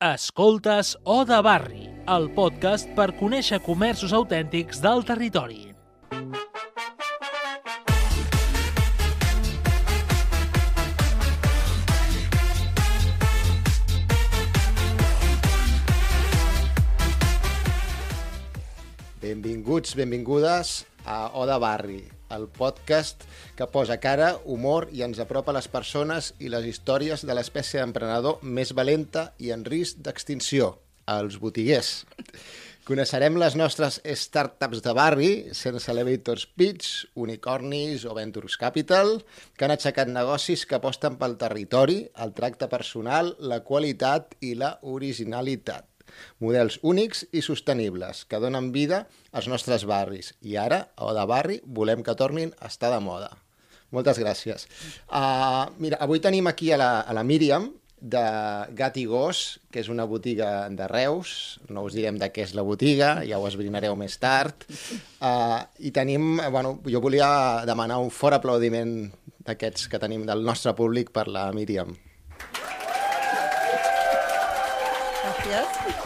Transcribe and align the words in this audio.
Escoltes 0.00 0.96
O 1.04 1.26
de 1.28 1.36
Barri, 1.44 1.82
el 2.08 2.30
podcast 2.32 2.88
per 2.96 3.10
conèixer 3.18 3.58
comerços 3.60 4.14
autèntics 4.16 4.78
del 4.80 5.02
territori. 5.04 5.74
Benvinguts, 19.20 19.92
benvingudes 20.00 20.72
a 21.04 21.26
O 21.36 21.44
de 21.44 21.60
Barri, 21.60 22.00
el 22.34 22.46
podcast 22.48 23.26
que 23.58 23.68
posa 23.70 23.98
cara, 24.02 24.32
humor 24.44 24.88
i 24.94 25.04
ens 25.06 25.20
apropa 25.22 25.52
a 25.52 25.58
les 25.58 25.68
persones 25.68 26.32
i 26.38 26.50
les 26.52 26.66
històries 26.70 27.26
de 27.26 27.36
l'espècie 27.36 27.82
d'emprenedor 27.82 28.40
més 28.42 28.74
valenta 28.76 29.30
i 29.38 29.52
en 29.54 29.66
risc 29.66 30.00
d'extinció, 30.04 30.76
els 31.10 31.40
botiguers. 31.42 32.00
Coneixerem 32.90 33.36
les 33.38 33.54
nostres 33.54 34.00
startups 34.22 34.80
de 34.82 34.94
barri, 34.96 35.28
sense 35.54 35.90
elevators 35.92 36.46
pitch, 36.58 37.04
unicornis 37.14 38.06
o 38.08 38.16
ventures 38.16 38.56
capital, 38.58 39.18
que 39.54 39.68
han 39.68 39.76
aixecat 39.76 40.10
negocis 40.10 40.64
que 40.66 40.78
aposten 40.80 41.20
pel 41.20 41.36
territori, 41.38 42.00
el 42.24 42.34
tracte 42.34 42.70
personal, 42.72 43.36
la 43.38 43.60
qualitat 43.68 44.34
i 44.40 44.56
la 44.58 44.78
originalitat 44.96 45.89
models 46.38 46.78
únics 46.82 47.26
i 47.32 47.42
sostenibles 47.44 48.24
que 48.24 48.40
donen 48.42 48.72
vida 48.72 49.04
als 49.32 49.48
nostres 49.48 49.86
barris. 49.88 50.34
I 50.42 50.56
ara, 50.60 50.86
a 50.96 51.12
de 51.16 51.26
barri, 51.26 51.60
volem 51.64 52.02
que 52.06 52.16
tornin 52.16 52.54
a 52.60 52.70
estar 52.72 52.92
de 52.94 53.00
moda. 53.04 53.30
Moltes 53.90 54.20
gràcies. 54.22 54.68
Uh, 55.10 55.66
mira, 55.82 55.98
avui 55.98 56.22
tenim 56.22 56.46
aquí 56.46 56.70
a 56.70 56.78
la, 56.78 56.90
a 57.00 57.14
la 57.16 57.26
Míriam, 57.26 57.72
de 58.00 58.20
Gat 58.72 58.96
i 58.96 59.04
Gos, 59.04 59.60
que 59.70 59.82
és 59.82 59.90
una 59.92 60.06
botiga 60.08 60.68
de 60.72 60.88
Reus. 60.88 61.60
No 61.68 61.84
us 61.84 61.94
direm 61.94 62.18
de 62.18 62.30
què 62.32 62.46
és 62.46 62.54
la 62.56 62.64
botiga, 62.64 63.20
ja 63.28 63.38
ho 63.38 63.46
esbrinareu 63.46 63.96
més 64.00 64.16
tard. 64.18 64.64
Uh, 65.20 65.60
I 65.78 65.92
tenim, 65.92 66.40
bueno, 66.50 66.78
jo 66.88 67.02
volia 67.04 67.66
demanar 67.68 68.00
un 68.00 68.10
fort 68.10 68.40
aplaudiment 68.40 69.10
d'aquests 69.44 69.88
que 69.92 70.00
tenim 70.00 70.24
del 70.28 70.44
nostre 70.44 70.74
públic 70.76 71.12
per 71.12 71.28
la 71.28 71.50
Míriam. 71.52 71.92
Gracias. 75.20 75.99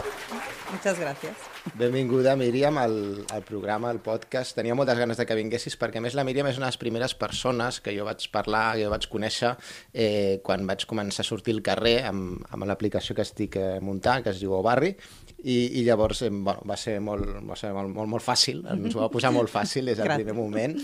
Muchas 0.75 0.99
gracias. 0.99 1.33
Benvinguda, 1.75 2.35
Míriam, 2.35 2.77
al, 2.77 3.25
al 3.31 3.43
programa, 3.43 3.89
al 3.89 4.01
podcast. 4.01 4.55
Tenia 4.57 4.75
moltes 4.75 4.99
ganes 4.99 5.15
de 5.15 5.25
que 5.25 5.37
vinguessis 5.37 5.77
perquè, 5.79 6.01
a 6.01 6.03
més, 6.03 6.17
la 6.19 6.25
Míriam 6.27 6.49
és 6.49 6.59
una 6.59 6.67
de 6.67 6.73
les 6.73 6.79
primeres 6.81 7.15
persones 7.15 7.79
que 7.79 7.93
jo 7.95 8.03
vaig 8.03 8.25
parlar, 8.33 8.73
que 8.75 8.83
jo 8.83 8.91
vaig 8.91 9.07
conèixer 9.11 9.53
eh, 9.93 10.41
quan 10.43 10.67
vaig 10.67 10.83
començar 10.89 11.23
a 11.23 11.29
sortir 11.29 11.55
al 11.55 11.63
carrer 11.63 11.95
amb, 12.09 12.43
amb 12.51 12.67
l'aplicació 12.67 13.15
que 13.15 13.23
estic 13.23 13.55
eh, 13.61 13.79
muntant, 13.79 14.25
que 14.25 14.35
es 14.35 14.43
diu 14.43 14.57
Barri, 14.65 14.91
i, 15.45 15.79
i 15.79 15.85
llavors 15.87 16.25
eh, 16.27 16.29
bueno, 16.33 16.59
va 16.67 16.75
ser, 16.75 16.99
molt, 16.99 17.31
va 17.47 17.55
ser 17.55 17.71
molt, 17.71 17.95
molt, 17.95 18.11
molt 18.17 18.27
fàcil, 18.27 18.65
ens 18.75 18.99
ho 18.99 19.05
va 19.05 19.11
posar 19.13 19.31
molt 19.31 19.53
fàcil 19.53 19.93
des 19.93 20.03
del 20.03 20.11
primer 20.17 20.35
moment. 20.35 20.75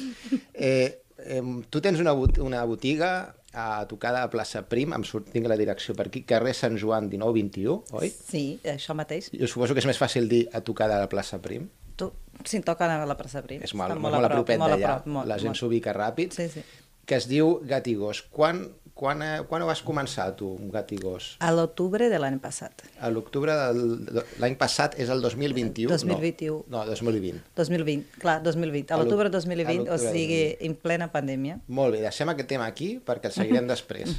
Eh, 0.55 1.03
eh, 1.19 1.43
tu 1.69 1.83
tens 1.83 1.99
una, 1.99 2.15
bot 2.15 2.39
una 2.39 2.63
botiga 2.69 3.11
a 3.53 3.85
tocar 3.87 4.13
de 4.15 4.23
plaça 4.31 4.63
Prim, 4.69 4.93
em 4.95 5.03
surt, 5.07 5.31
tinc 5.33 5.47
la 5.49 5.57
direcció 5.59 5.95
per 5.97 6.07
aquí, 6.07 6.23
carrer 6.27 6.53
Sant 6.55 6.77
Joan 6.79 7.09
19-21, 7.11 7.77
oi? 7.99 8.11
Sí, 8.11 8.43
això 8.67 8.95
mateix. 8.97 9.31
Jo 9.35 9.49
suposo 9.51 9.75
que 9.75 9.83
és 9.83 9.89
més 9.89 9.99
fàcil 9.99 10.29
dir 10.31 10.45
a 10.55 10.63
tocar 10.65 10.87
de 10.91 10.99
la 11.01 11.09
plaça 11.11 11.41
Prim. 11.43 11.67
Tu, 11.99 12.07
si 12.47 12.61
anar 12.61 13.01
a 13.01 13.09
la 13.09 13.17
plaça 13.19 13.43
Prim. 13.43 13.61
És 13.63 13.75
molt, 13.75 13.97
molt, 13.97 14.15
molt 14.15 14.29
a 14.29 14.31
propet 14.31 14.61
d'allà, 14.61 14.95
la 15.27 15.39
gent 15.41 15.57
s'ubica 15.57 15.93
ràpid. 15.95 16.37
Sí, 16.37 16.47
sí. 16.53 16.63
Que 17.05 17.17
es 17.17 17.27
diu 17.27 17.59
Gatigós. 17.67 18.23
Quan, 18.31 18.63
quan, 19.01 19.23
eh, 19.25 19.41
quan 19.49 19.63
ho 19.63 19.65
vas 19.65 19.81
començar, 19.81 20.27
tu, 20.37 20.51
Gatigós? 20.69 21.31
A 21.41 21.49
l'octubre 21.55 22.05
de 22.11 22.19
l'any 22.21 22.37
passat. 22.43 22.83
A 23.01 23.09
l'octubre 23.09 23.55
de 23.57 24.23
l'any 24.37 24.57
passat 24.61 24.93
és 25.01 25.09
el 25.09 25.23
2021? 25.25 25.89
2021. 25.89 26.59
No, 26.69 26.83
no 26.83 26.85
2020. 26.91 27.41
2020, 27.57 28.21
clar, 28.21 28.37
2020. 28.45 28.93
A 28.93 29.01
l'octubre 29.01 29.33
2020, 29.33 29.89
o 29.89 29.97
sigui, 29.97 30.41
en 30.61 30.77
plena 30.77 31.09
pandèmia. 31.09 31.57
Molt 31.65 31.97
bé, 31.97 32.03
deixem 32.05 32.29
aquest 32.29 32.51
tema 32.53 32.69
aquí 32.69 32.93
perquè 33.01 33.31
el 33.31 33.37
seguirem 33.39 33.69
després. 33.73 34.13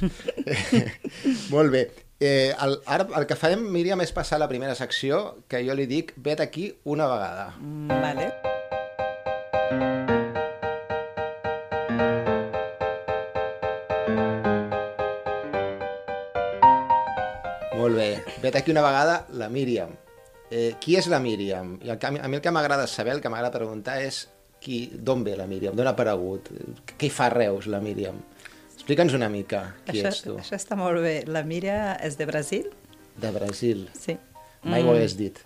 Molt 1.53 1.71
bé. 1.71 1.87
Eh, 2.19 2.51
el, 2.51 2.81
ara 2.83 3.07
el 3.21 3.27
que 3.27 3.39
farem, 3.39 3.63
Míriam, 3.71 4.03
és 4.03 4.11
passar 4.15 4.35
a 4.35 4.43
la 4.43 4.51
primera 4.51 4.75
secció, 4.75 5.45
que 5.47 5.63
jo 5.63 5.79
li 5.79 5.87
dic, 5.87 6.11
vet 6.19 6.43
aquí 6.43 6.73
una 6.83 7.07
vegada. 7.07 7.53
Mm, 7.61 8.03
vale. 8.03 8.52
Vet 18.43 18.57
aquí 18.57 18.71
una 18.71 18.81
vegada 18.81 19.25
la 19.31 19.47
Míriam. 19.47 19.93
Eh, 20.51 20.75
qui 20.83 20.97
és 20.99 21.07
la 21.07 21.21
Míriam? 21.23 21.77
I 21.79 21.93
el 21.93 21.97
que, 21.97 22.09
a 22.11 22.27
mi 22.27 22.35
el 22.35 22.41
que 22.43 22.51
m'agrada 22.51 22.89
saber, 22.91 23.13
el 23.15 23.21
que 23.23 23.29
m'agrada 23.31 23.55
preguntar 23.55 24.01
és 24.03 24.25
qui, 24.59 24.89
d'on 24.99 25.23
ve 25.23 25.37
la 25.39 25.45
Míriam, 25.47 25.77
d'on 25.79 25.87
ha 25.87 25.93
aparegut, 25.95 26.49
què 26.91 27.07
hi 27.07 27.11
fa 27.13 27.29
a 27.29 27.31
Reus 27.31 27.69
la 27.71 27.79
Míriam? 27.79 28.19
Explica'ns 28.73 29.15
una 29.15 29.29
mica 29.31 29.63
qui 29.87 30.01
això, 30.01 30.11
ets 30.11 30.19
tu. 30.25 30.35
Això 30.43 30.59
està 30.59 30.75
molt 30.75 30.99
bé. 31.05 31.15
La 31.31 31.45
Míria 31.47 31.95
és 32.03 32.19
de 32.19 32.27
Brasil. 32.27 32.67
De 33.15 33.31
Brasil. 33.31 33.87
Sí. 33.95 34.17
Mai 34.67 34.83
mm. 34.83 34.89
ho 34.89 34.97
hagués 34.97 35.17
dit. 35.23 35.39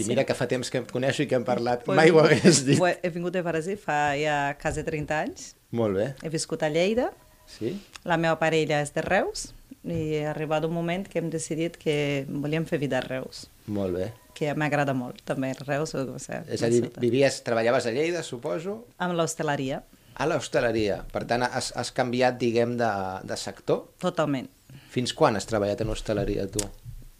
I 0.00 0.08
mira 0.08 0.24
que 0.24 0.32
fa 0.32 0.48
temps 0.48 0.72
que 0.72 0.80
em 0.80 0.88
coneixo 0.88 1.26
i 1.26 1.28
que 1.28 1.36
hem 1.36 1.44
parlat, 1.44 1.84
pues, 1.84 2.00
mai 2.00 2.08
ho 2.08 2.24
hagués 2.24 2.64
dit. 2.64 2.80
He 2.80 3.12
vingut 3.12 3.36
de 3.36 3.44
Brasil 3.44 3.76
fa 3.76 4.16
ja 4.16 4.40
quasi 4.62 4.88
30 4.88 5.22
anys. 5.28 5.52
Molt 5.76 6.00
bé. 6.00 6.10
He 6.24 6.32
viscut 6.32 6.64
a 6.64 6.72
Lleida. 6.72 7.10
Sí? 7.52 7.76
La 8.08 8.16
meva 8.16 8.40
parella 8.40 8.80
és 8.80 8.96
de 8.96 9.04
Reus 9.04 9.50
i 9.84 10.18
ha 10.20 10.30
arribat 10.34 10.64
un 10.68 10.74
moment 10.74 11.06
que 11.08 11.18
hem 11.22 11.30
decidit 11.32 11.78
que 11.80 12.26
volíem 12.28 12.66
fer 12.68 12.78
vida 12.82 12.98
a 12.98 13.04
Reus. 13.06 13.46
Molt 13.66 13.96
bé. 13.96 14.10
Que 14.36 14.52
m'agrada 14.54 14.92
molt, 14.96 15.22
també, 15.28 15.52
Reus. 15.66 15.94
O 15.96 16.18
sigui, 16.20 16.42
és 16.52 16.62
a 16.62 16.68
dir, 16.72 16.82
vivies, 17.00 17.40
treballaves 17.46 17.86
a 17.88 17.94
Lleida, 17.94 18.22
suposo? 18.26 18.82
Amb 18.98 19.16
l'hostaleria. 19.16 19.82
A 20.20 20.26
l'hostaleria. 20.28 21.00
Per 21.12 21.24
tant, 21.28 21.46
has, 21.48 21.72
has 21.76 21.92
canviat, 21.96 22.36
diguem, 22.40 22.76
de, 22.80 22.90
de 23.24 23.36
sector? 23.40 23.86
Totalment. 24.02 24.48
Fins 24.92 25.14
quan 25.16 25.36
has 25.38 25.46
treballat 25.48 25.80
en 25.84 25.92
hostaleria, 25.94 26.46
tu? 26.50 26.60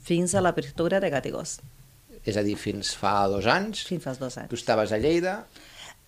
Fins 0.04 0.34
a 0.34 0.42
l'apertura 0.42 1.00
de 1.00 1.10
Gatigós. 1.12 1.58
És 2.26 2.36
a 2.36 2.42
dir, 2.44 2.56
fins 2.60 2.92
fa 2.98 3.14
dos 3.32 3.46
anys? 3.48 3.86
Fins 3.88 4.04
fa 4.04 4.12
dos 4.18 4.36
anys. 4.36 4.50
Tu 4.52 4.58
estaves 4.60 4.92
a 4.92 4.98
Lleida? 5.00 5.38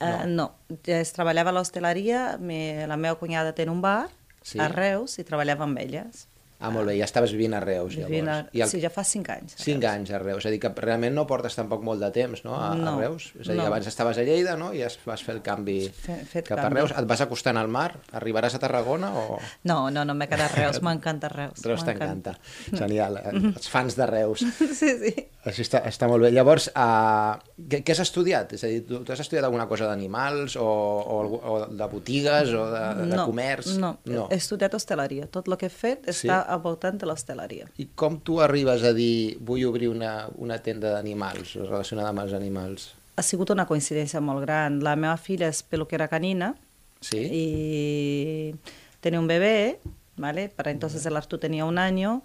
Uh, 0.03 0.27
no, 0.27 0.49
ja 0.85 0.99
es 0.99 1.13
treballava 1.15 1.53
a 1.53 1.55
l'hostaleria, 1.57 2.35
la 2.43 2.97
meva 2.99 3.15
cunyada 3.21 3.53
té 3.55 3.69
un 3.71 3.81
bar 3.81 4.11
Sí. 4.43 4.59
a 4.59 4.67
Reus 4.67 5.21
i 5.21 5.25
treballava 5.25 5.63
amb 5.69 5.79
elles. 5.79 6.25
Ah, 6.63 6.71
molt 6.71 6.87
bé, 6.87 6.95
ja 7.01 7.05
estaves 7.09 7.33
vivint 7.35 7.57
a 7.59 7.61
Reus, 7.61 7.97
Vivint 7.99 8.29
llavors. 8.29 8.49
a... 8.53 8.57
I 8.57 8.63
el... 8.63 8.69
Sí, 8.71 8.81
ja 8.81 8.91
fa 8.95 9.03
cinc 9.05 9.29
anys. 9.35 9.57
a 9.57 9.63
Cinc 9.65 9.83
Reus. 9.83 9.93
anys 9.93 10.13
a 10.15 10.21
Reus, 10.23 10.39
és 10.45 10.47
a 10.47 10.53
dir, 10.55 10.61
que 10.63 10.71
realment 10.85 11.15
no 11.19 11.25
portes 11.27 11.57
tampoc 11.59 11.83
molt 11.83 12.01
de 12.05 12.11
temps, 12.15 12.45
no?, 12.47 12.55
a, 12.55 12.69
No, 12.79 12.93
a 12.95 13.01
Reus. 13.03 13.33
És 13.41 13.49
a 13.49 13.53
dir, 13.53 13.59
no. 13.61 13.67
abans 13.67 13.87
estaves 13.91 14.19
a 14.23 14.23
Lleida, 14.23 14.55
no?, 14.57 14.71
i 14.73 14.83
es, 14.87 14.99
vas 15.05 15.25
fer 15.27 15.35
el 15.35 15.43
canvi 15.43 15.81
Fe- 15.91 16.21
fet 16.25 16.47
cap 16.49 16.61
a 16.61 16.69
canvi. 16.69 16.81
Reus. 16.85 16.95
Et 17.03 17.09
vas 17.11 17.21
acostant 17.27 17.59
al 17.59 17.69
mar? 17.69 17.89
Arribaràs 18.15 18.55
a 18.55 18.63
Tarragona 18.63 19.11
o... 19.19 19.41
No, 19.67 19.91
no, 19.91 20.05
no 20.07 20.15
m'he 20.15 20.29
quedat 20.31 20.53
a 20.53 20.61
Reus, 20.63 20.81
m'encanta 20.87 21.29
Reus. 21.35 21.65
Reus 21.67 21.83
t'encanta. 21.85 22.37
Genial, 22.71 23.19
eh? 23.25 23.35
els 23.57 23.69
fans 23.69 23.99
de 23.99 24.07
Reus. 24.07 24.47
Sí, 24.83 24.95
sí. 25.03 25.13
Això 25.43 25.65
està, 25.65 25.81
està 25.91 26.07
molt 26.07 26.23
bé. 26.23 26.29
Llavors, 26.31 26.69
uh, 26.79 27.35
què, 27.67 27.81
què 27.83 27.95
has 27.97 28.01
estudiat? 28.05 28.53
És 28.55 28.63
a 28.63 28.69
dir, 28.71 28.85
tu, 28.87 29.01
tu 29.03 29.11
has 29.11 29.19
estudiat 29.25 29.43
alguna 29.49 29.65
cosa 29.67 29.89
d'animals 29.91 30.55
o, 30.55 30.63
o, 30.65 31.17
o 31.51 31.55
de 31.67 31.89
botigues 31.91 32.53
o 32.55 32.69
de, 32.71 32.83
de 33.01 33.07
no, 33.17 33.25
comerç? 33.27 33.73
No, 33.83 33.97
no. 34.07 34.29
he 34.31 34.39
estudiat 34.39 34.77
hostaleria. 34.79 35.27
Tot 35.27 35.51
el 35.51 35.57
que 35.59 35.67
he 35.67 35.75
fet 35.75 36.07
Sí? 36.13 36.29
està 36.29 36.45
al 36.47 36.63
voltant 36.63 37.01
de 37.03 37.09
l'hostaleria. 37.11 37.67
I 37.83 37.89
com 37.99 38.21
tu 38.23 38.39
arribes 38.45 38.85
a 38.87 38.93
dir 38.95 39.37
vull 39.43 39.65
obrir 39.67 39.91
una, 39.91 40.29
una 40.39 40.61
tenda 40.63 40.95
d'animals 40.95 41.57
relacionada 41.65 42.13
amb 42.15 42.23
els 42.23 42.37
animals? 42.39 42.93
Ha 43.19 43.27
sigut 43.27 43.51
una 43.51 43.67
coincidència 43.67 44.23
molt 44.23 44.47
gran. 44.47 44.79
La 44.87 44.95
meva 44.95 45.17
filla 45.19 45.51
és 45.51 45.65
peluquera 45.67 46.07
canina 46.09 46.55
Sí? 47.03 47.19
y 47.19 48.55
tenía 49.01 49.19
un 49.19 49.27
bebé, 49.27 49.81
¿vale? 50.17 50.49
Para 50.51 50.71
entonces 50.71 51.05
el 51.05 51.17
Arturo 51.17 51.41
tenía 51.41 51.65
un 51.65 51.79
año 51.79 52.23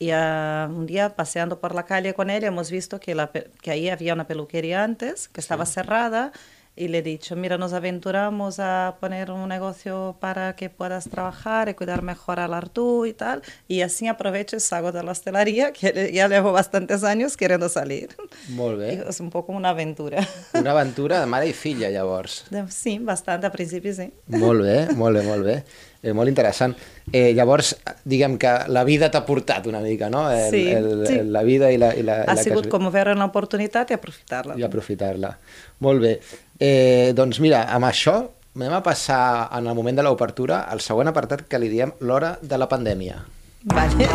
y 0.00 0.10
ah, 0.12 0.66
un 0.68 0.86
día 0.86 1.14
paseando 1.14 1.60
por 1.60 1.74
la 1.74 1.84
calle 1.84 2.14
con 2.14 2.30
él 2.30 2.42
hemos 2.42 2.70
visto 2.70 2.98
que, 2.98 3.14
la, 3.14 3.30
que 3.30 3.70
ahí 3.70 3.90
había 3.90 4.14
una 4.14 4.26
peluquería 4.26 4.82
antes, 4.82 5.28
que 5.28 5.40
estaba 5.40 5.66
cerrada 5.66 6.32
y 6.74 6.88
le 6.88 6.98
he 6.98 7.02
dicho, 7.02 7.36
mira, 7.36 7.58
nos 7.58 7.74
aventuramos 7.74 8.58
a 8.58 8.96
poner 9.00 9.30
un 9.30 9.46
negocio 9.50 10.16
para 10.18 10.56
que 10.56 10.70
puedas 10.70 11.10
trabajar 11.10 11.68
y 11.68 11.74
cuidar 11.74 12.00
mejor 12.00 12.40
al 12.40 12.54
Arturo 12.54 13.04
y 13.04 13.12
tal. 13.12 13.42
Y 13.68 13.82
así 13.82 14.06
aprovecho 14.06 14.56
y 14.56 14.60
salgo 14.60 14.90
de 14.90 15.02
la 15.02 15.12
hostelería, 15.12 15.72
que 15.74 16.10
ya 16.14 16.28
llevo 16.28 16.52
bastantes 16.52 17.04
años 17.04 17.36
queriendo 17.36 17.68
salir. 17.68 18.16
Molt 18.48 18.78
bé. 18.78 19.04
Es 19.10 19.20
un 19.20 19.28
poco 19.28 19.52
una 19.52 19.70
aventura. 19.70 20.26
Una 20.54 20.70
aventura 20.76 21.20
de 21.20 21.26
mare 21.26 21.48
i 21.48 21.52
filla, 21.52 21.90
llavors. 21.90 22.46
Sí, 22.70 22.98
bastante, 22.98 23.46
al 23.46 23.52
principio 23.52 23.92
sí. 23.92 24.12
Molt 24.28 24.62
bé, 24.62 24.94
molt 24.94 25.18
bé, 25.18 25.24
molt 25.26 25.44
bé. 25.44 25.64
Eh, 26.02 26.14
molt 26.16 26.30
interessant. 26.32 26.72
Eh, 27.12 27.34
llavors, 27.36 27.74
diguem 28.08 28.38
que 28.40 28.52
la 28.72 28.84
vida 28.88 29.10
t'ha 29.12 29.20
portat 29.26 29.66
una 29.68 29.82
mica, 29.84 30.08
no? 30.08 30.30
El, 30.32 30.50
sí, 30.54 30.62
el, 30.72 31.06
sí. 31.06 31.18
El, 31.20 31.32
la 31.34 31.42
vida 31.44 31.68
i 31.72 31.76
la... 31.80 31.92
I 31.92 32.04
la 32.06 32.22
ha 32.24 32.32
i 32.32 32.38
la 32.38 32.44
sigut 32.46 32.68
que... 32.68 32.72
com 32.72 32.88
veure 32.92 33.12
una 33.16 33.28
oportunitat 33.28 33.92
i 33.92 33.98
aprofitar-la. 33.98 34.56
I 34.56 34.64
aprofitar-la. 34.64 35.34
Molt 35.84 36.00
bé. 36.06 36.14
Eh, 36.56 37.12
doncs 37.16 37.40
mira, 37.44 37.66
amb 37.74 37.88
això 37.90 38.16
anem 38.56 38.72
a 38.74 38.82
passar 38.82 39.48
en 39.56 39.68
el 39.68 39.76
moment 39.76 40.00
de 40.00 40.06
l'obertura 40.06 40.64
al 40.72 40.80
següent 40.80 41.12
apartat 41.12 41.44
que 41.48 41.60
li 41.60 41.68
diem 41.72 41.92
l'hora 42.00 42.34
de 42.42 42.58
la 42.58 42.68
pandèmia. 42.68 43.20
Vale. 43.70 44.08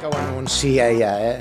Que 0.00 0.06
ho 0.06 0.16
anuncia 0.18 0.90
ja, 0.98 1.14
eh? 1.30 1.38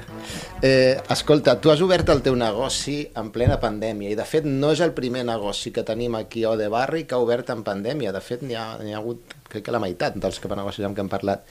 Eh? 0.62 0.98
Escolta, 1.10 1.60
tu 1.62 1.72
has 1.72 1.82
obert 1.82 2.10
el 2.10 2.22
teu 2.26 2.36
negoci 2.38 3.00
en 3.20 3.30
plena 3.36 3.60
pandèmia 3.62 4.12
i, 4.12 4.18
de 4.18 4.26
fet, 4.28 4.46
no 4.48 4.72
és 4.74 4.82
el 4.84 4.94
primer 4.98 5.24
negoci 5.28 5.72
que 5.76 5.84
tenim 5.88 6.16
aquí 6.18 6.44
a 6.44 6.52
Ode 6.56 6.68
Barri 6.74 7.06
que 7.06 7.16
ha 7.16 7.22
obert 7.24 7.50
en 7.54 7.64
pandèmia. 7.68 8.14
De 8.16 8.22
fet, 8.24 8.44
n'hi 8.46 8.58
ha, 8.58 8.74
ha 8.78 8.98
hagut, 9.00 9.36
crec 9.50 9.66
que 9.68 9.76
la 9.76 9.82
meitat 9.84 10.18
dels 10.18 10.40
que 10.40 10.50
negocis 10.54 10.86
amb 10.88 10.98
què 10.98 11.04
hem 11.06 11.12
parlat. 11.12 11.46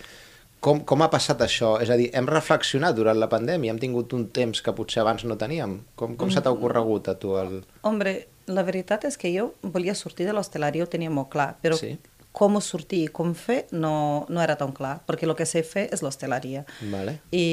Com, 0.61 0.81
com 0.88 1.03
ha 1.05 1.11
passat 1.12 1.43
això? 1.44 1.76
És 1.85 1.91
a 1.93 1.99
dir, 2.00 2.08
hem 2.17 2.26
reflexionat 2.26 2.97
durant 2.97 3.19
la 3.20 3.29
pandèmia? 3.31 3.70
Hem 3.75 3.79
tingut 3.79 4.14
un 4.17 4.26
temps 4.35 4.62
que 4.64 4.73
potser 4.75 5.03
abans 5.03 5.23
no 5.29 5.37
teníem? 5.38 5.79
Com, 5.94 6.17
com 6.19 6.32
se 6.32 6.41
t'ha 6.43 6.50
ocorregut 6.55 7.12
a 7.12 7.14
tu? 7.20 7.37
El... 7.38 7.61
Hombre, 7.87 8.17
la 8.50 8.64
veritat 8.67 9.05
és 9.06 9.19
que 9.20 9.31
jo 9.35 9.52
volia 9.62 9.94
sortir 9.94 10.26
de 10.26 10.35
l'hostaleria, 10.35 10.87
ho 10.87 10.91
tenia 10.91 11.12
molt 11.12 11.31
clar, 11.31 11.52
però 11.62 11.76
Sí. 11.79 11.93
com 12.37 12.59
sortir 12.61 13.05
i 13.05 13.12
com 13.12 13.35
fer 13.35 13.67
no, 13.73 14.26
no 14.29 14.43
era 14.43 14.56
tan 14.56 14.73
clar, 14.76 14.99
perquè 15.06 15.29
el 15.29 15.37
que 15.37 15.47
sé 15.47 15.62
fer 15.62 15.87
és 15.93 16.02
l'hostaleria. 16.02 16.64
Vale. 16.91 17.19
I 17.32 17.47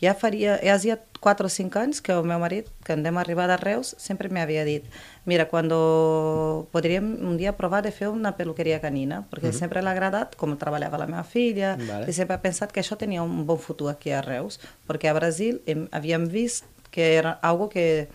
ja 0.00 0.14
faria, 0.14 0.58
ja 0.62 0.74
hacía 0.74 1.00
4 1.20 1.46
o 1.46 1.50
5 1.50 1.78
anys 1.78 2.00
que 2.00 2.12
el 2.12 2.24
meu 2.24 2.38
marit, 2.38 2.68
que 2.84 2.92
hem 2.92 3.18
arribar 3.18 3.48
de 3.48 3.56
Reus, 3.56 3.94
sempre 3.98 4.28
m'havia 4.28 4.64
dit 4.64 4.84
mira, 5.24 5.48
cuando 5.48 6.68
podríem 6.70 7.16
un 7.24 7.36
dia 7.36 7.56
provar 7.56 7.82
de 7.82 7.90
fer 7.90 8.08
una 8.08 8.36
peluqueria 8.36 8.80
canina, 8.80 9.24
perquè 9.30 9.52
sempre 9.52 9.82
l'ha 9.82 9.96
agradat 9.96 10.36
com 10.36 10.54
treballava 10.56 10.98
la 10.98 11.08
meva 11.10 11.24
filla, 11.24 11.76
Vale. 11.76 12.06
i 12.08 12.12
sempre 12.12 12.36
ha 12.36 12.44
pensat 12.44 12.72
que 12.72 12.80
això 12.80 12.96
tenia 12.96 13.24
un 13.24 13.46
bon 13.46 13.58
futur 13.58 13.90
aquí 13.90 14.12
a 14.12 14.22
Reus, 14.22 14.60
perquè 14.86 15.10
a 15.10 15.16
Brasil 15.18 15.62
hem, 15.66 15.88
havíem 15.90 16.28
vist 16.28 16.64
que 16.90 17.16
era 17.16 17.38
algo 17.42 17.68
que, 17.68 18.08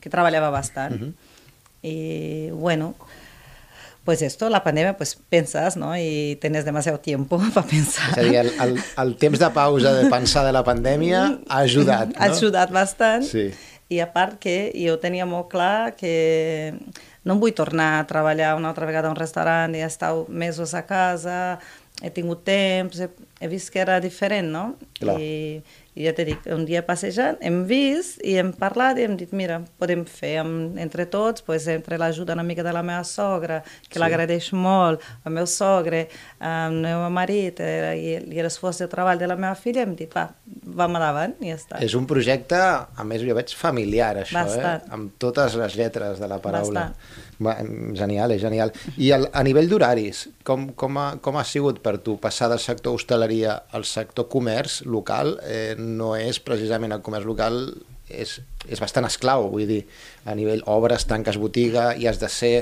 que 0.00 0.10
treballava 0.10 0.50
bastant. 0.50 1.14
Y 1.82 2.50
bueno, 2.50 2.94
pues 4.04 4.22
esto, 4.22 4.48
la 4.48 4.62
pandemia, 4.64 4.96
pues 4.96 5.16
pensas, 5.28 5.76
¿no? 5.76 5.96
Y 5.96 6.36
tienes 6.40 6.64
demasiado 6.64 7.00
tiempo 7.00 7.38
para 7.54 7.66
pensar. 7.66 8.10
És 8.10 8.18
a 8.18 8.22
dir, 8.22 8.36
el, 8.36 8.52
el, 8.60 8.80
el 8.98 9.16
temps 9.16 9.38
de 9.38 9.50
pausa 9.50 9.92
de 9.94 10.08
pensar 10.10 10.44
de 10.46 10.52
la 10.52 10.64
pandèmia 10.66 11.38
ha 11.48 11.60
ajudat, 11.62 12.10
no? 12.10 12.18
Ha 12.18 12.32
ajudat 12.32 12.72
bastant. 12.74 13.26
Sí. 13.28 13.50
I 13.92 14.00
a 14.00 14.08
part 14.12 14.38
que 14.40 14.72
jo 14.72 14.96
tenia 14.98 15.26
molt 15.28 15.50
clar 15.52 15.92
que 15.98 16.72
no 17.22 17.36
em 17.36 17.42
vull 17.42 17.52
tornar 17.54 18.00
a 18.00 18.06
treballar 18.08 18.54
una 18.56 18.70
altra 18.72 18.88
vegada 18.88 19.10
a 19.10 19.12
un 19.12 19.18
restaurant 19.18 19.76
i 19.76 19.84
estar 19.84 20.14
mesos 20.28 20.72
a 20.74 20.86
casa, 20.88 21.58
he 22.00 22.10
tingut 22.10 22.42
temps, 22.46 22.98
he, 22.98 23.10
he 23.42 23.48
vist 23.50 23.72
que 23.74 23.80
era 23.82 23.98
diferent, 24.00 24.48
no? 24.54 24.64
Clar. 25.00 25.18
I, 25.20 25.62
I 25.98 26.06
ja 26.06 26.12
t'he 26.16 26.24
dit, 26.24 26.46
un 26.54 26.62
dia 26.64 26.80
passejant 26.86 27.36
hem 27.44 27.58
vist 27.68 28.22
i 28.24 28.38
hem 28.40 28.54
parlat 28.56 28.96
i 28.96 29.02
hem 29.04 29.16
dit, 29.20 29.32
mira, 29.36 29.58
podem 29.82 30.06
fer 30.08 30.38
amb, 30.40 30.78
entre 30.80 31.04
tots, 31.12 31.42
pues, 31.44 31.66
entre 31.68 31.98
l'ajuda 32.00 32.32
una 32.38 32.44
mica 32.48 32.64
de 32.64 32.72
la 32.72 32.80
meva 32.86 33.02
sogra, 33.04 33.58
que 33.90 33.98
Sí. 33.98 34.00
l'agraeix 34.00 34.52
molt, 34.56 35.02
el 35.28 35.34
meu 35.36 35.44
sogre, 35.50 36.06
el 36.40 36.78
meu 36.80 37.02
marit 37.12 37.60
eh, 37.60 37.92
i, 37.98 38.14
i 38.38 38.40
l'esforç 38.46 38.80
de 38.84 38.88
treball 38.94 39.20
de 39.20 39.28
la 39.28 39.36
meva 39.36 39.52
filla, 39.58 39.82
hem 39.84 39.92
dit, 39.98 40.08
va, 40.16 40.28
vam 40.78 40.96
endavant 40.96 41.34
i 41.44 41.50
ja 41.52 41.58
està. 41.60 41.82
És 41.84 41.92
un 41.98 42.06
projecte, 42.08 42.56
a 42.56 43.04
més 43.04 43.20
jo 43.26 43.36
veig 43.36 43.52
familiar, 43.58 44.14
això, 44.22 44.38
Bastant. 44.46 44.86
eh? 44.88 44.94
Amb 44.96 45.12
totes 45.20 45.58
les 45.60 45.76
lletres 45.76 46.22
de 46.22 46.30
la 46.30 46.40
paraula. 46.40 46.88
Bastant. 46.94 47.20
Genial, 47.38 48.34
és 48.34 48.42
genial. 48.42 48.72
I 49.00 49.10
el, 49.16 49.26
a 49.32 49.42
nivell 49.46 49.70
d'horaris, 49.70 50.26
com, 50.46 50.68
com, 50.78 50.98
ha, 51.00 51.06
com 51.24 51.38
ha 51.40 51.44
sigut 51.48 51.80
per 51.82 51.96
tu 52.04 52.16
passar 52.22 52.50
del 52.52 52.60
sector 52.62 52.94
hostaleria 52.98 53.56
al 53.72 53.86
sector 53.88 54.28
comerç 54.32 54.82
local? 54.86 55.36
Eh, 55.46 55.74
no 55.78 56.12
és 56.18 56.38
precisament 56.44 56.94
el 56.94 57.02
comerç 57.02 57.28
local, 57.28 57.60
és, 58.12 58.38
és 58.68 58.82
bastant 58.82 59.08
esclau, 59.08 59.48
vull 59.52 59.68
dir, 59.68 59.82
a 60.28 60.36
nivell 60.38 60.62
obres, 60.70 61.06
tanques 61.10 61.40
botiga, 61.40 61.92
i 61.96 62.08
has 62.10 62.20
de 62.22 62.30
ser... 62.32 62.56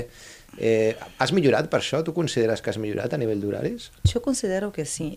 Eh, 0.59 0.97
has 1.23 1.31
millorat 1.31 1.69
per 1.71 1.79
això? 1.79 2.01
Tu 2.03 2.11
consideres 2.15 2.63
que 2.63 2.73
has 2.73 2.79
millorat 2.81 3.13
a 3.13 3.19
nivell 3.19 3.39
d'horaris? 3.43 3.91
Jo 4.09 4.19
considero 4.23 4.71
que 4.75 4.85
sí. 4.85 5.13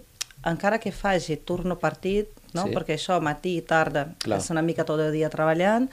Encara 0.47 0.79
que 0.79 0.93
faci 0.93 1.39
turno 1.43 1.79
partit, 1.81 2.29
no? 2.55 2.69
Sí. 2.69 2.75
perquè 2.77 2.99
això 2.99 3.19
matí 3.25 3.57
i 3.59 3.65
tarda 3.67 4.07
Clar. 4.23 4.39
és 4.39 4.51
una 4.55 4.63
mica 4.63 4.87
tot 4.87 5.01
el 5.03 5.11
dia 5.15 5.31
treballant, 5.33 5.89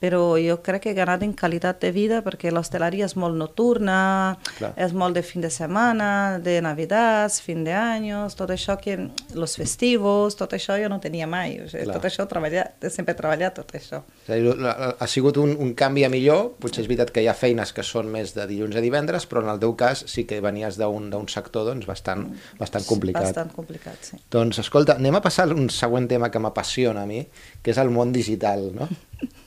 però 0.00 0.36
jo 0.40 0.56
crec 0.64 0.82
que 0.86 0.90
he 0.90 0.96
ganat 0.96 1.22
en 1.22 1.34
qualitat 1.36 1.80
de 1.82 1.90
vida 1.92 2.22
perquè 2.24 2.50
l'hostaleria 2.52 3.04
és 3.04 3.14
molt 3.20 3.36
nocturna, 3.36 4.38
Clar. 4.56 4.72
és 4.80 4.94
molt 4.96 5.14
de 5.18 5.22
fin 5.22 5.42
de 5.44 5.50
setmana, 5.52 6.38
de 6.40 6.54
Navidats, 6.64 7.40
fin 7.44 7.64
de 7.64 7.74
anys, 7.76 8.34
tot 8.38 8.50
això 8.54 8.78
que... 8.80 8.96
los 9.34 9.56
festivos, 9.60 10.36
tot 10.36 10.52
això 10.56 10.78
jo 10.80 10.88
no 10.88 10.98
tenia 11.00 11.26
mai. 11.28 11.58
O 11.60 11.68
sigui, 11.68 11.84
Clar. 11.84 11.98
tot 11.98 12.08
això 12.08 12.26
treballar, 12.28 12.70
he 12.80 12.90
sempre 12.90 13.14
treballat 13.14 13.54
tot 13.60 13.74
això. 13.76 14.00
És 14.24 14.30
a 14.32 14.38
dir, 14.40 14.54
la- 14.56 14.76
la- 14.78 14.96
ha 14.98 15.06
sigut 15.06 15.36
un, 15.36 15.52
un 15.60 15.74
canvi 15.74 16.04
a 16.04 16.08
millor, 16.12 16.54
potser 16.60 16.82
és 16.82 16.88
veritat 16.88 17.12
que 17.12 17.22
hi 17.22 17.28
ha 17.28 17.34
feines 17.36 17.72
que 17.76 17.84
són 17.84 18.08
més 18.10 18.32
de 18.34 18.46
dilluns 18.50 18.76
a 18.76 18.80
divendres, 18.84 19.26
però 19.28 19.42
en 19.44 19.52
el 19.52 19.60
teu 19.60 19.76
cas 19.76 20.04
sí 20.08 20.24
que 20.24 20.40
venies 20.40 20.78
d'un 20.80 21.28
sector 21.28 21.66
doncs, 21.68 21.84
bastant, 21.86 22.26
bastant 22.58 22.84
complicat. 22.88 23.28
Bastant 23.28 23.52
complicat, 23.52 24.00
sí. 24.00 24.16
Doncs 24.32 24.58
escolta, 24.64 24.96
anem 24.96 25.14
a 25.20 25.22
passar 25.22 25.48
a 25.50 25.54
un 25.54 25.68
següent 25.70 26.08
tema 26.08 26.30
que 26.30 26.38
m'apassiona 26.40 27.02
a 27.04 27.06
mi, 27.06 27.20
que 27.62 27.70
és 27.74 27.78
el 27.78 27.90
món 27.92 28.12
digital, 28.16 28.70
no? 28.74 28.88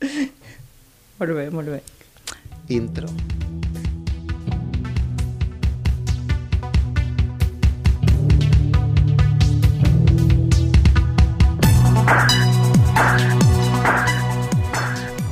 Molt 1.18 1.32
bé, 1.38 1.50
molt 1.50 1.68
bé. 1.70 1.80
Intro. 2.74 3.08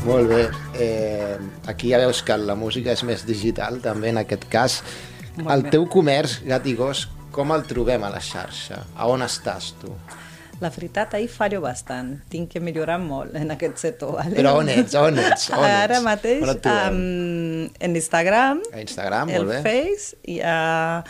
Molt 0.05 0.29
bé. 0.29 0.50
Eh, 0.79 1.38
aquí 1.67 1.91
ja 1.91 1.99
veus 1.99 2.23
que 2.23 2.37
la 2.37 2.55
música 2.59 2.93
és 2.93 3.03
més 3.06 3.26
digital, 3.26 3.81
també 3.81 4.11
en 4.12 4.20
aquest 4.23 4.49
cas. 4.50 4.82
Molt 5.38 5.50
el 5.55 5.62
bé. 5.67 5.70
teu 5.76 5.87
comerç, 5.88 6.41
gat 6.47 6.67
i 6.69 6.75
gos, 6.76 7.06
com 7.32 7.55
el 7.55 7.64
trobem 7.64 8.03
a 8.05 8.11
la 8.12 8.20
xarxa? 8.20 8.82
A 8.94 9.09
on 9.09 9.25
estàs 9.25 9.73
tu? 9.81 9.94
La 10.62 10.70
veritat, 10.70 11.17
ahir 11.19 11.26
fallo 11.32 11.59
bastant. 11.64 12.14
Tinc 12.31 12.53
que 12.53 12.61
millorar 12.62 13.00
molt 13.03 13.35
en 13.38 13.50
aquest 13.55 13.81
sector. 13.82 14.14
Vale? 14.20 14.37
Però 14.38 14.55
on 14.61 14.70
ets? 14.70 14.94
On 14.94 15.19
ets? 15.19 15.49
On 15.50 15.67
ets? 15.67 15.81
Ara 15.82 15.99
mateix, 16.05 16.47
On 16.47 16.70
um, 16.70 17.67
en 17.67 17.99
Instagram, 17.99 18.62
A 18.70 18.81
Instagram, 18.85 19.32
el 19.32 19.43
molt 19.43 19.56
bé. 19.56 19.61
Face, 19.67 20.14
i 20.31 20.38
uh, 20.38 21.03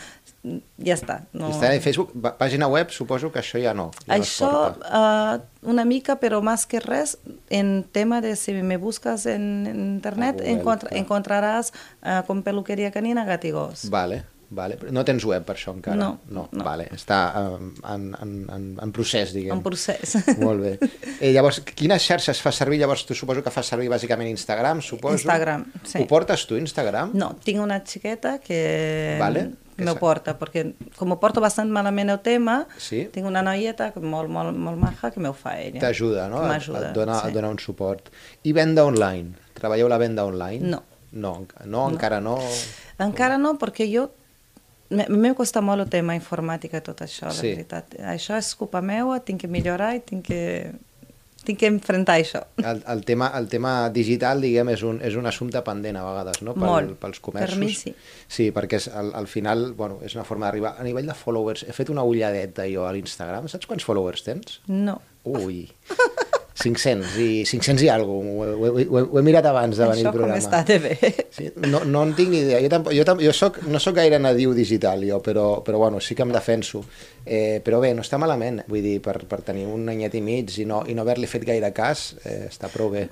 ja 0.83 0.97
està. 0.97 1.21
No. 1.37 1.53
Instagram 1.53 1.77
i 1.77 1.83
Facebook, 1.85 2.15
pàgina 2.41 2.67
web, 2.73 2.91
suposo 2.91 3.31
que 3.35 3.43
això 3.43 3.61
ja 3.63 3.77
no. 3.77 3.91
Ja 4.07 4.17
Això, 4.17 4.51
no 4.51 4.89
uh, 4.89 5.71
una 5.71 5.85
mica, 5.87 6.17
però 6.23 6.41
més 6.43 6.65
que 6.67 6.81
res, 6.83 7.19
en 7.51 7.85
tema 7.93 8.23
de 8.25 8.35
si 8.41 8.57
me 8.57 8.81
busques 8.81 9.29
en, 9.31 9.49
en 9.69 9.81
internet, 9.93 10.41
A 10.41 10.43
Google, 10.43 10.57
encontra, 10.57 10.97
encontraràs 10.99 11.75
uh, 11.77 12.23
com 12.27 12.43
peluqueria 12.43 12.91
canina 12.95 13.29
gat 13.29 13.45
i 13.47 13.53
gos. 13.55 13.87
Vale, 13.93 14.25
vale. 14.53 14.77
No 14.95 15.03
tens 15.09 15.25
web 15.29 15.45
per 15.49 15.57
això 15.57 15.73
encara? 15.75 15.97
No, 15.99 16.11
no. 16.29 16.47
no. 16.53 16.65
Vale, 16.67 16.87
està 16.95 17.19
um, 17.41 17.71
en, 17.89 18.05
en, 18.23 18.35
en, 18.53 18.67
en 18.85 18.93
procés, 18.95 19.33
diguem. 19.35 19.57
En 19.57 19.63
procés. 19.65 20.17
Molt 20.43 20.63
bé. 20.65 20.75
Eh, 21.23 21.31
llavors, 21.31 21.61
quines 21.79 22.03
xarxes 22.03 22.41
fas 22.43 22.57
servir? 22.59 22.81
Llavors, 22.81 23.05
tu 23.07 23.15
suposo 23.15 23.45
que 23.47 23.51
fas 23.55 23.69
servir 23.71 23.87
bàsicament 23.93 24.27
Instagram, 24.33 24.81
suposo? 24.83 25.15
Instagram, 25.21 25.69
sí. 25.87 26.01
Ho 26.03 26.07
portes 26.11 26.43
tu, 26.51 26.57
Instagram? 26.59 27.13
No, 27.15 27.29
tinc 27.45 27.61
una 27.63 27.77
xiqueta 27.87 28.41
que 28.43 29.17
Vale, 29.21 29.45
que 29.77 29.85
me 29.87 29.95
porta, 30.01 30.35
perquè 30.41 30.65
com 30.99 31.15
ho 31.15 31.19
porto 31.23 31.41
bastant 31.41 31.71
malament 31.71 32.11
el 32.11 32.19
tema, 32.27 32.57
Sí. 32.83 33.05
tinc 33.15 33.29
una 33.31 33.43
noieta 33.47 33.93
molt, 34.03 34.29
molt, 34.35 34.57
molt 34.59 34.81
maja 34.83 35.13
que 35.15 35.23
me 35.23 35.31
ho 35.31 35.37
fa 35.37 35.55
ella. 35.61 35.79
T'ajuda, 35.85 36.27
no? 36.33 36.43
M'ajuda, 36.43 36.89
Et 36.91 36.97
dona, 36.99 37.21
sí. 37.21 37.29
et 37.31 37.39
dona 37.39 37.53
un 37.55 37.61
suport. 37.63 38.11
I 38.43 38.53
venda 38.59 38.85
online? 38.89 39.37
Treballeu 39.55 39.87
la 39.93 40.01
venda 40.03 40.27
online? 40.27 40.75
No. 40.75 40.83
No, 41.13 41.37
enca- 41.45 41.67
no, 41.69 41.87
encara 41.93 42.19
no. 42.25 42.39
Encara 42.99 43.39
no, 43.39 43.55
perquè 43.61 43.87
jo... 43.95 44.09
me- 44.93 45.09
M'he 45.09 45.35
costat 45.35 45.65
molt 45.65 45.83
el 45.87 45.91
tema 45.91 46.15
informàtica 46.19 46.81
tot 46.85 47.01
això, 47.05 47.33
Sí. 47.33 47.49
de 47.49 47.55
veritat. 47.57 47.97
Això 48.15 48.37
és 48.39 48.55
culpa 48.55 48.81
meva, 48.85 49.19
tinc 49.25 49.41
que 49.43 49.49
millorar 49.49 49.95
i 49.97 50.01
tinc 50.01 50.25
que, 50.27 50.73
tinc 51.45 51.59
que 51.59 51.67
enfrontar 51.67 52.21
això. 52.21 52.45
El, 52.63 52.85
el, 52.87 53.05
tema, 53.05 53.33
el 53.39 53.49
tema 53.51 53.91
digital, 53.91 54.41
diguem, 54.41 54.69
és 54.71 54.83
un, 54.87 55.01
és 55.03 55.17
un 55.19 55.27
assumpte 55.27 55.59
pendent 55.67 55.97
a 55.99 56.05
vegades, 56.07 56.43
no? 56.47 56.55
Pel, 56.55 56.63
Molt. 56.69 56.93
Pels 57.03 57.19
comerços. 57.21 57.57
Per 57.57 57.59
mi 57.59 57.73
sí. 57.75 57.95
Sí, 58.29 58.51
perquè 58.55 58.79
és, 58.79 58.87
al, 58.89 59.11
al 59.19 59.27
final 59.27 59.73
bueno, 59.75 59.99
és 60.07 60.15
una 60.15 60.23
forma 60.25 60.47
d'arribar. 60.47 60.77
A 60.79 60.85
nivell 60.87 61.07
de 61.11 61.15
followers, 61.19 61.65
he 61.67 61.73
fet 61.75 61.91
una 61.91 62.05
ulladeta 62.07 62.69
jo 62.71 62.87
a 62.87 62.93
l'Instagram. 62.95 63.49
Saps 63.49 63.67
quants 63.67 63.85
followers 63.85 64.23
tens? 64.23 64.61
No. 64.69 65.01
Ui, 65.25 65.65
500 66.63 67.17
i 67.19 67.29
500 67.49 67.83
i 67.85 67.89
alguna 67.91 68.33
cosa. 68.39 68.53
Ho, 68.57 68.67
he- 68.67 68.87
ho, 68.87 68.99
he- 69.01 69.07
ho 69.11 69.19
he 69.19 69.23
mirat 69.27 69.47
abans 69.51 69.77
de 69.77 69.87
venir 69.91 70.05
això 70.05 70.13
al 70.13 70.17
programa. 70.17 70.39
com 70.39 70.53
està 70.53 70.81
bé. 70.83 71.27
Sí, 71.33 71.51
no, 71.69 71.81
no 71.85 72.03
en 72.07 72.15
tinc 72.15 72.31
ni 72.31 72.39
idea. 72.45 72.61
Jo, 72.63 72.69
tampoc, 72.73 72.95
jo, 72.97 73.05
tam, 73.09 73.21
jo 73.21 73.33
soc, 73.37 73.59
no 73.67 73.81
sóc 73.83 73.97
gaire 73.99 74.19
nadiu 74.23 74.55
digital, 74.55 75.03
jo, 75.09 75.19
però, 75.25 75.63
però 75.67 75.79
bueno, 75.83 76.01
sí 76.01 76.15
que 76.15 76.23
em 76.23 76.33
defenso. 76.33 76.85
Eh, 77.27 77.61
però 77.65 77.81
bé, 77.81 77.93
no 77.95 78.03
està 78.07 78.19
malament, 78.19 78.63
vull 78.69 78.83
dir, 78.83 79.01
per, 79.03 79.19
per 79.27 79.43
tenir 79.43 79.67
un 79.67 79.89
anyet 79.89 80.15
i 80.15 80.21
mig 80.23 80.57
i 80.59 80.65
no, 80.69 80.83
i 80.87 80.95
no 80.95 81.03
haver-li 81.03 81.27
fet 81.31 81.45
gaire 81.49 81.73
cas, 81.73 82.15
eh, 82.25 82.47
està 82.51 82.69
prou 82.73 82.91
bé. 82.91 83.09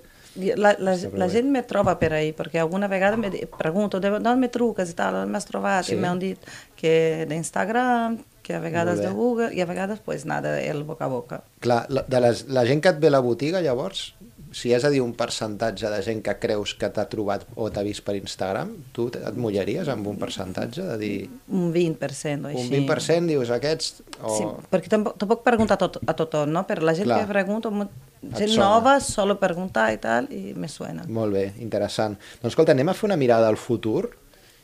La, 0.57 0.75
la, 0.79 0.97
la 0.97 1.29
gent 1.33 1.51
me 1.53 1.63
troba 1.67 1.97
per 2.01 2.13
ahí, 2.17 2.33
perquè 2.37 2.61
alguna 2.63 2.89
vegada 2.89 3.19
me 3.21 3.31
pregunto 3.59 4.01
d'on 4.01 4.41
me 4.41 4.49
truques 4.49 4.91
i 4.93 4.97
tal, 4.99 5.21
on 5.23 5.31
m'has 5.33 5.49
trobat? 5.49 5.87
Sí. 5.89 5.97
I 5.97 6.01
m'han 6.03 6.21
dit 6.23 6.51
que 6.81 7.27
d'Instagram, 7.31 8.19
que 8.43 8.57
a 8.57 8.61
vegades 8.61 9.01
de 9.01 9.11
Google, 9.15 9.53
i 9.55 9.61
a 9.61 9.67
vegades, 9.69 10.01
pues 10.05 10.27
nada, 10.27 10.57
el 10.61 10.83
boca 10.85 11.07
a 11.07 11.13
boca. 11.13 11.43
Clar, 11.61 11.85
la, 11.89 12.05
de 12.09 12.21
les, 12.25 12.47
la 12.49 12.65
gent 12.67 12.83
que 12.83 12.95
et 12.95 13.01
ve 13.03 13.11
a 13.13 13.17
la 13.17 13.23
botiga, 13.25 13.61
llavors, 13.63 14.15
si 14.53 14.73
has 14.75 14.83
de 14.83 14.91
dir 14.91 15.01
un 15.03 15.13
percentatge 15.15 15.89
de 15.93 16.01
gent 16.03 16.21
que 16.27 16.35
creus 16.43 16.75
que 16.79 16.89
t'ha 16.91 17.05
trobat 17.11 17.45
o 17.55 17.69
t'ha 17.71 17.85
vist 17.87 18.03
per 18.07 18.17
Instagram, 18.19 18.73
tu 18.97 19.07
et 19.15 19.39
mullaries 19.39 19.89
amb 19.93 20.09
un 20.11 20.19
percentatge 20.19 20.83
de 20.89 20.97
dir... 20.99 21.15
Un 21.55 21.71
20% 21.75 22.49
o 22.49 22.51
així. 22.51 22.65
Un 22.65 22.89
20% 22.89 23.31
dius 23.31 23.53
aquests... 23.55 24.03
O... 24.19 24.35
Sí, 24.35 24.49
perquè 24.73 24.91
tampoc, 24.93 25.17
tampoc 25.23 25.45
pregunta 25.47 25.79
a, 25.79 25.81
tot, 25.81 26.01
a 26.03 26.17
tothom, 26.19 26.51
no? 26.55 26.65
Però 26.69 26.85
la 26.87 26.97
gent 26.99 27.09
Clar. 27.09 27.21
que 27.23 27.31
pregunta, 27.31 27.73
gent 28.37 28.57
nova, 28.59 28.99
solo 29.05 29.39
preguntar 29.41 29.91
i 29.95 30.01
tal, 30.03 30.31
i 30.35 30.55
me 30.59 30.69
suena. 30.69 31.07
Molt 31.07 31.37
bé, 31.39 31.47
interessant. 31.63 32.19
Doncs 32.43 32.53
escolta, 32.53 32.75
anem 32.75 32.91
a 32.91 32.97
fer 32.99 33.09
una 33.11 33.19
mirada 33.21 33.49
al 33.51 33.59
futur 33.61 34.09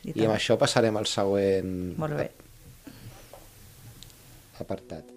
I 0.03 0.13
i, 0.13 0.23
amb 0.25 0.35
això 0.35 0.59
passarem 0.59 0.99
al 0.99 1.07
següent 1.09 1.77
Molt 1.99 2.19
bé. 2.19 2.31
apartat. 4.59 5.16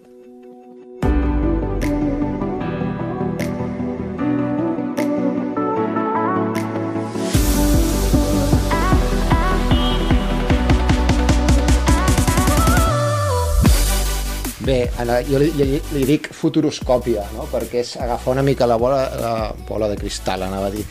Bé, 14.61 14.77
jo 15.25 15.39
li, 15.41 15.49
li, 15.57 15.79
li 15.95 16.03
dic 16.05 16.29
futuroscòpia, 16.37 17.23
no? 17.33 17.47
perquè 17.49 17.81
és 17.81 17.95
agafar 17.97 18.35
una 18.35 18.43
mica 18.45 18.67
la 18.69 18.77
bola, 18.77 19.01
la 19.17 19.33
bola 19.67 19.89
de 19.89 19.97
cristal, 19.97 20.45
anava 20.45 20.69
a 20.69 20.73
dir, 20.75 20.85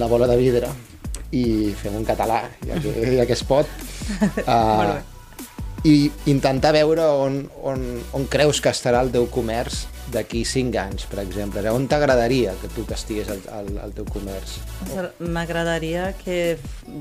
la 0.00 0.08
bola 0.10 0.28
de 0.28 0.36
vidre, 0.36 0.68
i 1.32 1.72
fem 1.80 1.96
un 1.96 2.04
català, 2.04 2.42
ja 2.68 2.76
que, 2.82 2.92
ja 3.16 3.24
que 3.28 3.36
es 3.38 3.44
pot, 3.48 3.70
uh, 4.44 4.98
i 5.84 6.12
intentar 6.30 6.70
veure 6.76 7.02
on, 7.02 7.40
on, 7.66 7.80
on 8.14 8.26
creus 8.30 8.60
que 8.62 8.70
estarà 8.70 9.00
el 9.02 9.10
teu 9.10 9.26
comerç 9.32 9.86
d'aquí 10.12 10.44
5 10.46 10.76
anys, 10.78 11.06
per 11.10 11.22
exemple. 11.22 11.62
On 11.72 11.86
t'agradaria 11.88 12.52
que 12.60 12.68
tu 12.70 12.84
que 12.86 12.94
estigués 12.94 13.30
al, 13.32 13.40
al, 13.50 13.70
al 13.82 13.94
teu 13.96 14.04
comerç? 14.06 14.58
M'agradaria 15.18 16.12
que, 16.20 16.58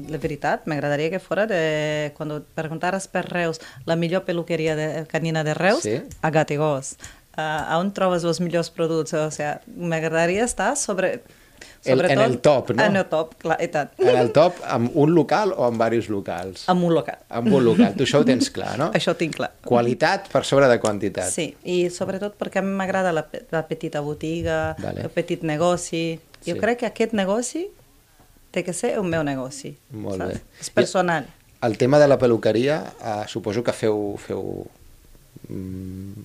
la 0.09 0.17
veritat, 0.21 0.65
m'agradaria 0.69 1.11
que 1.13 1.19
fora 1.19 1.45
de, 1.50 2.11
quan 2.17 2.33
preguntares 2.55 3.09
per 3.11 3.25
Reus, 3.27 3.59
la 3.85 3.97
millor 4.00 4.23
peluqueria 4.25 4.77
de, 4.79 4.88
canina 5.11 5.43
de 5.43 5.53
Reus, 5.57 5.83
Sí. 5.83 6.00
a 6.21 6.31
Gat 6.31 6.51
i 6.55 6.57
Gos. 6.61 6.95
Uh, 7.31 7.77
on 7.79 7.93
trobes 7.95 8.25
els 8.27 8.41
millors 8.43 8.69
productes? 8.73 9.19
O 9.19 9.31
sea, 9.31 9.59
m'agradaria 9.67 10.45
estar 10.47 10.73
sobre... 10.77 11.19
El- 11.62 11.91
en 11.91 11.98
sobretot 11.98 12.24
el 12.25 12.39
top, 12.39 12.70
no? 12.75 12.84
En 12.84 12.96
el 12.96 13.06
top, 13.10 13.36
clar, 13.41 13.58
i 13.63 13.68
tant. 13.74 13.89
En 14.00 14.18
el 14.18 14.32
top, 14.32 14.60
amb 14.68 14.91
un 14.96 15.13
local 15.15 15.53
o 15.56 15.65
amb 15.65 15.82
diversos 15.82 16.10
locals? 16.10 16.63
Amb 16.70 16.84
un 16.84 16.94
local. 16.94 17.18
Amb 17.30 17.51
un 17.53 17.63
local, 17.65 17.94
tu 17.98 18.03
això 18.06 18.20
ho 18.22 18.25
tens 18.25 18.50
clar, 18.51 18.77
no? 18.77 18.91
Això 18.98 19.12
ho 19.13 19.20
tinc 19.20 19.36
clar. 19.36 19.51
Qualitat 19.65 20.30
per 20.32 20.44
sobre 20.46 20.68
de 20.68 20.80
quantitat. 20.80 21.30
Sí, 21.32 21.56
i 21.63 21.89
sobretot 21.89 22.38
perquè 22.39 22.60
a 22.60 22.65
mi 22.65 22.74
m'agrada 22.75 23.12
la, 23.13 23.25
la 23.51 23.65
petita 23.68 24.01
botiga, 24.01 24.75
Vale. 24.80 25.01
el 25.08 25.10
petit 25.10 25.44
negoci. 25.44 26.20
Jo 26.46 26.56
Sí. 26.56 26.60
crec 26.60 26.80
que 26.80 26.86
aquest 26.88 27.13
negoci 27.13 27.68
té 28.51 28.63
que 28.65 28.74
ser 28.74 28.96
el 28.98 29.03
meu 29.03 29.24
negoci. 29.24 29.75
Molt 29.91 30.18
saps? 30.18 30.34
bé. 30.34 30.41
És 30.60 30.70
personal. 30.70 31.27
El 31.62 31.77
tema 31.77 32.00
de 32.00 32.08
la 32.08 32.18
peluqueria, 32.18 32.84
eh, 33.00 33.24
suposo 33.27 33.63
que 33.63 33.72
feu, 33.72 34.15
feu 34.18 34.65
mm, 35.50 36.24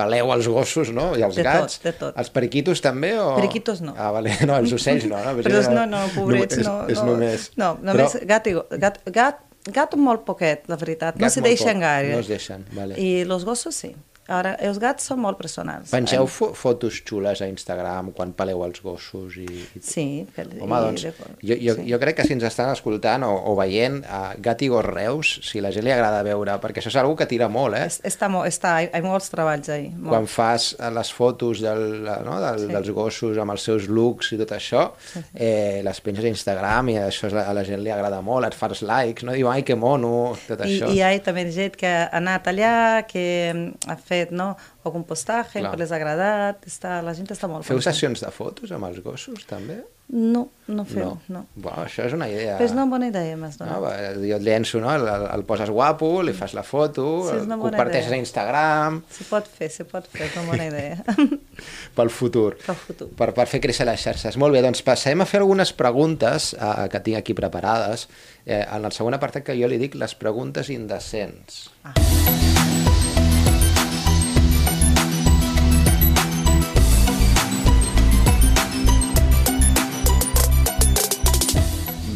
peleu 0.00 0.32
els 0.34 0.48
gossos, 0.50 0.90
no? 0.96 1.10
I 1.20 1.22
els 1.28 1.36
De 1.38 1.44
tot, 1.44 1.52
gats. 1.68 1.78
de 1.84 1.92
tot. 2.00 2.16
Els 2.24 2.32
periquitos 2.34 2.80
també? 2.84 3.12
O... 3.20 3.34
Periquitos 3.38 3.84
no. 3.84 3.94
Ah, 4.00 4.10
vale. 4.16 4.32
No, 4.48 4.56
els 4.58 4.72
ocells 4.80 5.04
no. 5.10 5.20
no? 5.20 5.36
Però 5.44 5.60
és, 5.60 5.68
no, 5.70 5.84
no, 5.86 6.02
pobrets, 6.16 6.58
és, 6.58 6.66
no. 6.66 6.76
És 6.88 6.98
no, 6.98 7.06
només... 7.12 7.50
No, 7.60 7.74
només 7.84 8.16
Però 8.18 8.26
gat, 8.34 8.48
i, 8.50 8.56
go- 8.58 8.66
gat, 8.82 8.98
gat, 9.14 9.44
gat 9.70 9.94
molt 10.00 10.24
poquet, 10.26 10.64
la 10.72 10.78
veritat. 10.80 11.18
No 11.20 11.26
Gat 11.28 11.36
se 11.36 11.42
molt 11.44 11.50
deixen 11.52 11.74
poc, 11.76 11.84
gaire. 11.84 12.14
no 12.16 12.22
es 12.24 12.30
deixen, 12.32 12.64
vale. 12.76 12.96
I 12.98 13.10
els 13.28 13.44
gossos 13.48 13.76
sí. 13.84 13.92
Ara, 14.30 14.52
els 14.62 14.78
gats 14.78 15.08
són 15.10 15.18
molt 15.24 15.38
personals. 15.40 15.90
Pengeu 15.90 16.26
fo 16.30 16.52
fotos 16.54 17.00
xules 17.06 17.40
a 17.42 17.48
Instagram 17.50 18.12
quan 18.16 18.30
peleu 18.38 18.62
els 18.66 18.78
gossos 18.84 19.36
i... 19.42 19.46
i... 19.74 19.80
Sí. 19.82 20.04
Que, 20.36 20.44
Home, 20.60 20.76
i- 20.78 20.84
doncs, 20.86 21.04
jo, 21.42 21.56
jo, 21.58 21.74
sí. 21.80 21.86
jo 21.90 21.98
crec 22.02 22.20
que 22.20 22.26
si 22.28 22.36
ens 22.36 22.44
estan 22.46 22.70
escoltant 22.72 23.24
o, 23.26 23.32
o 23.50 23.56
veient 23.58 24.00
a 24.06 24.20
Gat 24.38 24.62
i 24.62 24.68
Gos 24.70 24.84
Reus, 24.86 25.32
si 25.48 25.60
la 25.64 25.72
gent 25.74 25.84
li 25.88 25.92
agrada 25.94 26.22
veure, 26.26 26.54
perquè 26.62 26.78
això 26.82 26.92
és 26.92 26.98
una 27.00 27.16
que 27.18 27.26
tira 27.26 27.48
molt, 27.50 27.74
eh? 27.76 27.86
Es- 27.90 28.00
Està, 28.06 28.28
mo- 28.30 28.44
està, 28.46 28.76
hi 28.84 28.90
ha 28.94 29.02
molts 29.02 29.30
treballs 29.34 29.68
ahí. 29.74 29.88
molt. 29.96 30.12
quan 30.14 30.26
fas 30.30 30.70
eh, 30.78 30.90
les 30.94 31.10
fotos 31.12 31.60
del, 31.64 32.04
no, 32.26 32.38
del, 32.44 32.60
Sí. 32.60 32.72
dels 32.72 32.90
gossos 32.94 33.38
amb 33.40 33.50
els 33.56 33.62
seus 33.66 33.88
looks 33.88 34.32
i 34.36 34.38
tot 34.38 34.52
això, 34.54 34.90
eh, 35.34 35.80
les 35.82 36.00
penges 36.04 36.24
a 36.24 36.28
Instagram 36.28 36.88
i 36.92 36.98
això 37.00 37.30
a 37.32 37.52
la 37.56 37.64
gent 37.64 37.80
li 37.82 37.90
agrada 37.90 38.20
molt, 38.22 38.46
et 38.46 38.54
fas 38.54 38.82
likes, 38.86 39.24
no? 39.24 39.32
Diu, 39.32 39.48
ai, 39.50 39.62
que 39.64 39.74
mono, 39.74 40.36
tot 40.46 40.60
I, 40.60 40.68
això. 40.68 40.90
I 40.92 40.98
hi 40.98 41.02
ha 41.02 41.10
també 41.24 41.46
gent 41.50 41.74
que 41.80 41.88
ha 41.88 42.08
anat 42.20 42.46
allà, 42.52 42.74
que 43.08 43.24
ha 43.88 43.96
fet 43.96 44.19
no, 44.30 44.50
algun 44.84 45.04
postatge, 45.08 45.60
Clar. 45.60 45.72
que 45.72 45.80
les 45.80 45.90
ha 45.92 45.96
agradat, 45.96 46.66
està, 46.68 47.00
la 47.02 47.14
gent 47.16 47.26
està 47.32 47.48
molt 47.48 47.64
Feu 47.64 47.76
contenta. 47.78 47.92
sessions 47.94 48.20
de 48.20 48.30
fotos 48.30 48.70
amb 48.76 48.84
els 48.90 49.00
gossos, 49.02 49.46
també? 49.48 49.80
No, 50.10 50.48
no 50.66 50.82
feu, 50.84 51.12
no. 51.30 51.44
Bueno, 51.54 51.84
això 51.84 52.02
és 52.02 52.12
una 52.16 52.26
idea. 52.26 52.56
Però 52.58 52.66
és 52.66 52.72
una 52.74 52.82
bona 52.90 53.06
idea, 53.06 53.36
m'has 53.38 53.54
donat. 53.60 53.76
No, 53.78 53.92
jo 54.26 54.36
et 54.40 54.42
llenço, 54.42 54.80
no? 54.82 54.90
El, 54.90 55.06
el 55.06 55.44
poses 55.46 55.70
guapo, 55.70 56.08
li 56.26 56.32
fas 56.34 56.50
la 56.58 56.64
foto, 56.66 57.04
Sí, 57.28 57.36
bona 57.46 57.56
comparteixes 57.62 58.08
idea. 58.08 58.16
a 58.18 58.24
Instagram 58.24 58.98
Se 59.08 59.28
pot 59.30 59.46
fer, 59.46 59.68
se 59.70 59.84
pot 59.86 60.08
fer, 60.10 60.26
és 60.26 60.34
una 60.34 60.46
bona 60.50 60.66
idea. 60.66 60.98
pel 61.94 62.10
futur. 62.10 62.56
Pel 62.66 62.74
futur. 62.74 63.08
Per, 63.14 63.30
per 63.38 63.46
fer 63.46 63.62
créixer 63.62 63.86
les 63.86 64.02
xarxes. 64.02 64.34
Molt 64.36 64.58
bé, 64.58 64.64
doncs 64.66 64.82
passem 64.82 65.22
a 65.22 65.30
fer 65.30 65.44
algunes 65.44 65.70
preguntes 65.78 66.54
eh, 66.58 66.88
que 66.90 67.04
tinc 67.06 67.22
aquí 67.22 67.38
preparades. 67.38 68.08
Eh, 68.44 68.64
en 68.66 68.84
el 68.84 68.90
segon 68.90 69.14
apartat 69.14 69.46
que 69.46 69.54
jo 69.62 69.70
li 69.70 69.78
dic 69.78 69.94
les 69.94 70.18
preguntes 70.18 70.74
indecents. 70.74 71.68
Ah. 71.84 72.39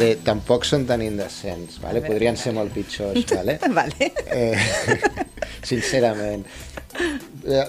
Bé, 0.04 0.12
tampoc 0.25 0.66
són 0.68 0.84
tan 0.88 1.02
indecents, 1.04 1.78
vale? 1.80 2.02
Veure, 2.02 2.12
podrien 2.12 2.37
ser 2.37 2.52
molt 2.56 2.75
pitjors, 2.75 3.25
vale? 3.32 3.56
vale. 3.78 4.11
Eh, 4.28 4.58
sincerament. 5.70 6.44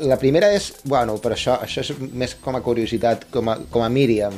La 0.05 0.17
primera 0.21 0.51
és, 0.55 0.69
bueno, 0.85 1.17
però 1.23 1.35
això, 1.35 1.57
això 1.63 1.83
és 1.83 1.93
més 2.15 2.35
com 2.43 2.55
a 2.57 2.63
curiositat, 2.65 3.27
com 3.33 3.51
a, 3.51 3.57
com 3.71 3.85
a 3.85 3.89
Míriam. 3.91 4.35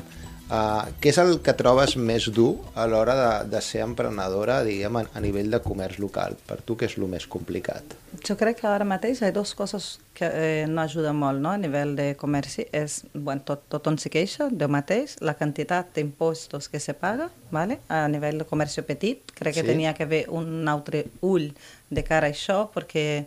Uh, 0.47 0.85
què 1.03 1.11
és 1.11 1.17
el 1.19 1.41
que 1.43 1.51
trobes 1.59 1.97
més 1.99 2.29
dur 2.31 2.53
a 2.79 2.85
l'hora 2.87 3.15
de, 3.19 3.31
de 3.51 3.59
ser 3.59 3.81
emprenedora, 3.83 4.61
diguem, 4.63 4.95
a, 4.95 5.01
a 5.11 5.19
nivell 5.19 5.49
de 5.51 5.59
comerç 5.59 5.97
local? 5.99 6.37
Per 6.47 6.61
tu 6.63 6.77
què 6.79 6.87
és 6.87 6.93
el 6.95 7.03
més 7.11 7.25
complicat? 7.27 7.97
Jo 8.23 8.37
crec 8.39 8.61
que 8.61 8.67
ara 8.71 8.85
mateix 8.87 9.19
hi 9.19 9.27
ha 9.27 9.31
dues 9.35 9.51
coses 9.59 9.97
que 10.15 10.29
eh, 10.31 10.63
no 10.71 10.85
ajuden 10.85 11.17
molt 11.19 11.43
no? 11.43 11.51
a 11.51 11.59
nivell 11.59 11.91
de 11.97 12.13
comerci. 12.15 12.63
És, 12.71 13.01
bueno, 13.13 13.43
tot, 13.43 13.65
tothom 13.67 13.97
s'hi 13.99 14.11
queixa 14.13 14.47
del 14.47 14.71
mateix, 14.71 15.17
la 15.19 15.33
quantitat 15.35 15.91
d'impostos 15.97 16.69
que 16.71 16.79
se 16.79 16.95
paga 16.95 17.27
¿vale? 17.51 17.81
a 17.91 18.05
nivell 18.07 18.39
de 18.39 18.47
comerç 18.47 18.79
petit. 18.87 19.33
Crec 19.35 19.57
que 19.59 19.65
Sí. 19.65 19.67
tenia 19.67 19.93
que 19.93 20.03
haver 20.07 20.29
un 20.29 20.63
altre 20.71 21.09
ull 21.21 21.49
de 21.89 22.03
cara 22.07 22.27
a 22.27 22.31
això, 22.31 22.69
perquè 22.71 23.25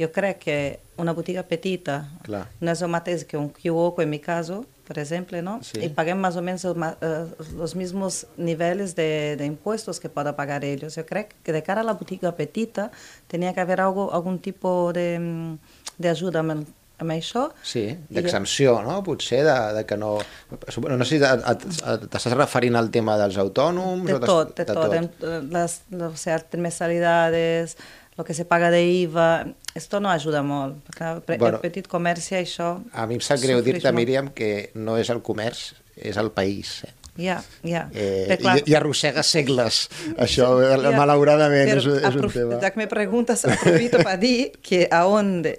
jo 0.00 0.08
crec 0.12 0.40
que 0.40 0.56
una 0.96 1.12
botiga 1.12 1.42
petita 1.44 1.98
Clar. 2.24 2.46
no 2.60 2.72
és 2.72 2.80
el 2.80 2.88
mateix 2.88 3.26
que 3.28 3.36
un 3.36 3.50
kiosco, 3.52 4.00
en 4.00 4.08
mi 4.08 4.20
caso, 4.20 4.64
por 4.86 4.98
ejemplo, 4.98 5.40
¿no? 5.42 5.60
Sí. 5.62 5.80
Y 5.82 5.88
paguen 5.88 6.18
más 6.18 6.36
o 6.36 6.42
menos 6.42 6.64
ma- 6.76 6.96
eh, 7.00 7.26
los 7.56 7.74
mismos 7.74 8.26
niveles 8.36 8.94
de, 8.94 9.36
de 9.36 9.44
impuestos 9.44 9.98
que 10.00 10.08
pueda 10.08 10.36
pagar 10.36 10.64
ellos. 10.64 10.94
Yo 10.94 11.04
creo 11.04 11.26
que 11.42 11.52
de 11.52 11.62
cara 11.62 11.80
a 11.80 11.84
la 11.84 11.94
botiga 11.94 12.32
petita 12.36 12.90
tenía 13.26 13.52
que 13.52 13.60
haber 13.60 13.80
algo, 13.80 14.12
algún 14.14 14.38
tipo 14.38 14.92
de, 14.92 15.18
mm, 15.18 15.58
de 15.98 16.08
ayuda 16.08 16.40
amb, 16.40 16.66
això. 17.12 17.50
Sí, 17.62 17.98
d'exempció, 18.08 18.80
no? 18.82 19.02
Potser 19.04 19.42
de, 19.44 19.56
de 19.74 19.82
que 19.84 19.96
no... 20.00 20.16
No 20.16 21.04
sé 21.04 21.18
si 21.18 21.20
t'estàs 21.20 22.32
referint 22.38 22.78
al 22.80 22.88
tema 22.94 23.18
dels 23.20 23.36
autònoms? 23.36 24.06
De 24.08 24.14
o 24.14 24.20
t'es- 24.22 24.30
tot, 24.30 24.54
de, 24.56 24.64
tot. 24.70 24.94
em- 24.96 25.10
eh, 25.20 25.42
Las, 25.52 25.82
o 25.92 26.16
sea, 26.16 26.38
trimestralidades, 26.38 27.76
lo 28.16 28.24
que 28.24 28.34
se 28.34 28.44
paga 28.44 28.70
de 28.70 28.82
IVA, 28.84 29.46
esto 29.74 30.00
no 30.00 30.10
ayuda 30.10 30.42
molt. 30.42 30.76
Clar, 30.96 31.20
pre- 31.22 31.36
Bueno. 31.38 31.56
el 31.58 31.60
petit 31.60 31.86
comerci, 31.86 32.34
això... 32.34 32.80
A 32.92 33.06
mi 33.06 33.14
em 33.18 33.20
sap 33.20 33.40
greu 33.42 33.60
dir-te. 33.62 33.92
Míriam, 33.92 34.30
que 34.32 34.70
no 34.74 34.96
és 34.96 35.10
el 35.12 35.20
comerç, 35.22 35.74
és 35.96 36.16
el 36.16 36.30
país. 36.32 36.82
Eh? 36.84 36.92
Ja, 37.16 37.38
ja. 37.64 37.86
Eh, 37.94 38.26
Però, 38.28 38.38
clar, 38.42 38.54
i, 38.60 38.70
I 38.72 38.74
arrossega 38.76 39.22
segles, 39.24 39.86
això, 40.20 40.50
Ja, 40.60 40.90
malauradament, 40.96 41.70
és, 41.78 41.86
és 41.86 42.16
un 42.20 42.28
tema. 42.32 42.58
Ya 42.60 42.70
que 42.72 42.80
me 42.80 42.86
preguntas, 42.88 43.44
aprovecho 43.48 44.02
para 44.02 44.16
dir 44.20 44.52
que 44.60 44.86
a 44.90 45.00
donde 45.04 45.58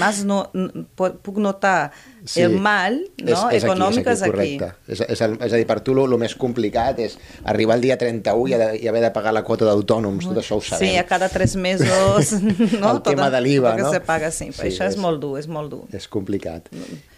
más 0.00 0.24
no, 0.24 0.50
puc 0.96 1.38
notar 1.38 1.92
Sí. 2.24 2.40
el 2.40 2.54
mal 2.56 2.94
no, 3.20 3.32
és, 3.50 3.58
és 3.58 3.64
econòmic 3.66 4.06
aquí, 4.06 4.14
és 4.14 4.16
és 4.16 4.22
aquí, 4.22 4.30
aquí. 4.40 4.56
correcte. 4.58 4.92
És, 4.94 5.00
és, 5.12 5.20
el, 5.20 5.34
és 5.44 5.52
a 5.52 5.58
dir, 5.60 5.66
per 5.68 5.82
tu 5.84 5.92
el 5.92 6.14
més 6.16 6.32
complicat 6.40 6.98
és 7.04 7.18
arribar 7.44 7.74
el 7.76 7.82
dia 7.84 7.98
31 8.00 8.48
i, 8.48 8.54
i 8.80 8.88
haver 8.88 9.02
de 9.02 9.10
pagar 9.12 9.34
la 9.36 9.42
quota 9.44 9.66
d'autònoms, 9.68 10.24
tot 10.30 10.38
això 10.40 10.56
ho 10.56 10.62
sabem. 10.64 10.88
Sí, 10.88 10.96
a 10.96 11.04
cada 11.04 11.28
tres 11.28 11.54
mesos, 11.60 12.32
no? 12.80 12.94
El 12.94 13.02
tema 13.04 13.28
de 13.28 13.42
l'IVA, 13.44 13.74
no? 13.76 13.84
que 13.84 13.90
se 13.98 14.00
paga, 14.00 14.30
sí. 14.30 14.48
Sí, 14.56 14.70
això 14.70 14.86
és, 14.88 14.94
és- 14.94 14.96
molt 15.04 15.20
dur, 15.20 15.34
és 15.38 15.48
molt 15.52 15.68
dur. 15.74 15.82
És 15.92 16.08
complicat. 16.08 16.70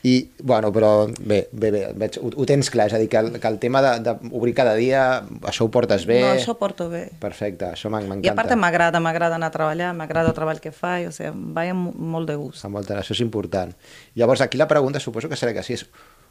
I, 0.07 0.17
bueno, 0.43 0.73
però 0.75 0.91
bé, 1.21 1.49
bé, 1.53 1.71
bé 1.71 1.85
veig, 1.99 2.19
ho, 2.23 2.33
ho 2.35 2.47
tens 2.47 2.69
clar, 2.71 2.89
és 2.91 2.95
a 2.95 2.99
dir, 2.99 3.09
que 3.11 3.19
el, 3.23 3.31
que 3.43 3.49
el 3.49 3.61
tema 3.63 3.83
d'obrir 3.99 4.55
cada 4.59 4.75
dia, 4.75 5.23
això 5.47 5.67
ho 5.67 5.71
portes 5.71 6.05
bé. 6.07 6.21
No, 6.23 6.35
això 6.35 6.55
porto 6.59 6.89
bé. 6.91 7.09
Perfecte, 7.23 7.71
això 7.73 7.91
m'en- 7.95 8.03
I 8.03 8.11
a 8.11 8.15
m'encanta. 8.17 8.37
part 8.43 8.57
m'agrada, 8.59 8.99
m'agrada 9.03 9.39
anar 9.39 9.53
a 9.55 9.55
treballar, 9.55 9.95
m'agrada 9.95 10.31
el 10.31 10.35
treball 10.35 10.61
que 10.63 10.75
faig, 10.75 11.09
o 11.09 11.15
sigui, 11.15 11.31
vaig 11.55 11.73
molt 11.75 12.27
de 12.31 12.36
gust. 12.37 12.65
Amb 12.69 12.79
molta, 12.79 12.99
això 13.01 13.17
és 13.17 13.23
important. 13.25 13.73
Llavors, 14.15 14.41
aquí 14.45 14.59
la 14.61 14.69
pregunta 14.69 15.01
suposo 15.01 15.29
que 15.29 15.37
serà 15.39 15.55
que 15.57 15.65
sí, 15.67 15.75
és 15.81 15.87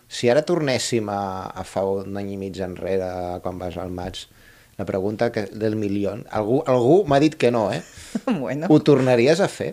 Si 0.08 0.30
ara 0.30 0.44
tornéssim 0.46 1.08
a, 1.10 1.50
a 1.50 1.64
fa 1.66 1.82
un 1.90 2.14
any 2.20 2.36
i 2.36 2.38
mig 2.38 2.60
enrere, 2.62 3.08
quan 3.42 3.58
vas 3.58 3.74
al 3.82 3.90
maig, 3.90 4.20
la 4.78 4.86
pregunta 4.86 5.32
que, 5.32 5.48
del 5.50 5.76
milió, 5.76 6.12
algú, 6.30 6.60
algú 6.70 7.00
m'ha 7.10 7.18
dit 7.24 7.34
que 7.42 7.50
no, 7.50 7.72
eh? 7.74 7.82
bueno. 8.40 8.68
Ho 8.70 8.80
tornaries 8.86 9.42
a 9.42 9.48
fer? 9.50 9.72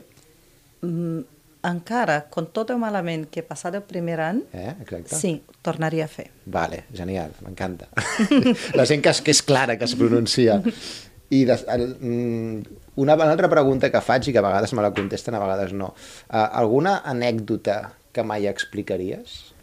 Mm, 0.80 1.20
encara, 1.68 2.16
con 2.32 2.48
tot 2.54 2.72
el 2.72 2.80
malament 2.80 3.28
que 3.30 3.42
he 3.42 3.46
passat 3.46 3.76
el 3.76 3.84
primer 3.86 4.20
any, 4.24 4.40
Eh? 4.56 4.72
Exacte. 4.80 5.14
sí, 5.20 5.34
tornaria 5.60 6.08
a 6.08 6.10
fer. 6.10 6.30
Vale, 6.46 6.84
genial, 6.96 7.36
m'encanta. 7.44 7.90
La 8.78 8.86
gent 8.88 9.04
que 9.04 9.12
és, 9.12 9.20
que 9.20 9.36
és 9.36 9.42
clara, 9.44 9.76
que 9.76 9.84
es 9.84 9.94
pronuncia. 10.00 10.62
I 11.32 11.44
des, 11.48 11.62
el, 11.72 11.86
mm, 11.96 12.62
una, 13.00 13.14
una 13.16 13.30
altra 13.32 13.48
pregunta 13.48 13.88
que 13.90 14.00
faig 14.04 14.26
i 14.28 14.34
que 14.34 14.40
a 14.42 14.44
vegades 14.44 14.74
me 14.76 14.82
la 14.84 14.90
contesten, 14.92 15.34
a 15.34 15.40
vegades 15.40 15.72
no. 15.72 15.94
Uh, 16.28 16.44
alguna 16.60 16.98
anècdota 17.08 17.94
que 18.12 18.20
mai 18.22 18.44
explicaries? 18.50 19.54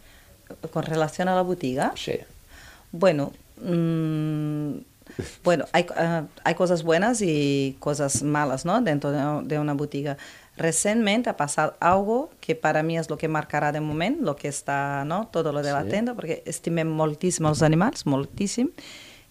Con 0.73 0.81
relación 0.83 1.27
a 1.29 1.35
la 1.37 1.43
botiga, 1.45 1.91
Sí. 1.95 2.17
Bueno, 2.91 3.31
mm, 3.61 4.79
bueno 5.43 5.65
hay, 5.73 5.85
ah, 5.95 6.23
hay 6.43 6.55
cosas 6.55 6.81
buenas 6.81 7.21
y 7.21 7.75
cosas 7.79 8.23
malas 8.23 8.65
¿no? 8.65 8.81
dentro 8.81 9.11
de, 9.11 9.21
de 9.47 9.59
una 9.59 9.73
botiga. 9.73 10.17
Recientemente 10.57 11.29
ha 11.29 11.37
pasado 11.37 11.75
algo 11.79 12.31
que 12.41 12.55
para 12.55 12.81
mí 12.83 12.97
es 12.97 13.09
lo 13.11 13.17
que 13.17 13.27
marcará 13.27 13.71
de 13.71 13.79
momento, 13.79 14.25
lo 14.25 14.35
que 14.35 14.47
está, 14.47 15.05
¿no? 15.05 15.27
todo 15.31 15.51
lo 15.53 15.61
de 15.61 15.71
la 15.71 15.83
Sí. 15.83 15.89
tenda, 15.89 16.15
perquè 16.17 16.41
estimem 16.45 16.89
moltíssim 16.89 17.45
els 17.47 17.61
animals, 17.61 18.03
moltíssim, 18.05 18.67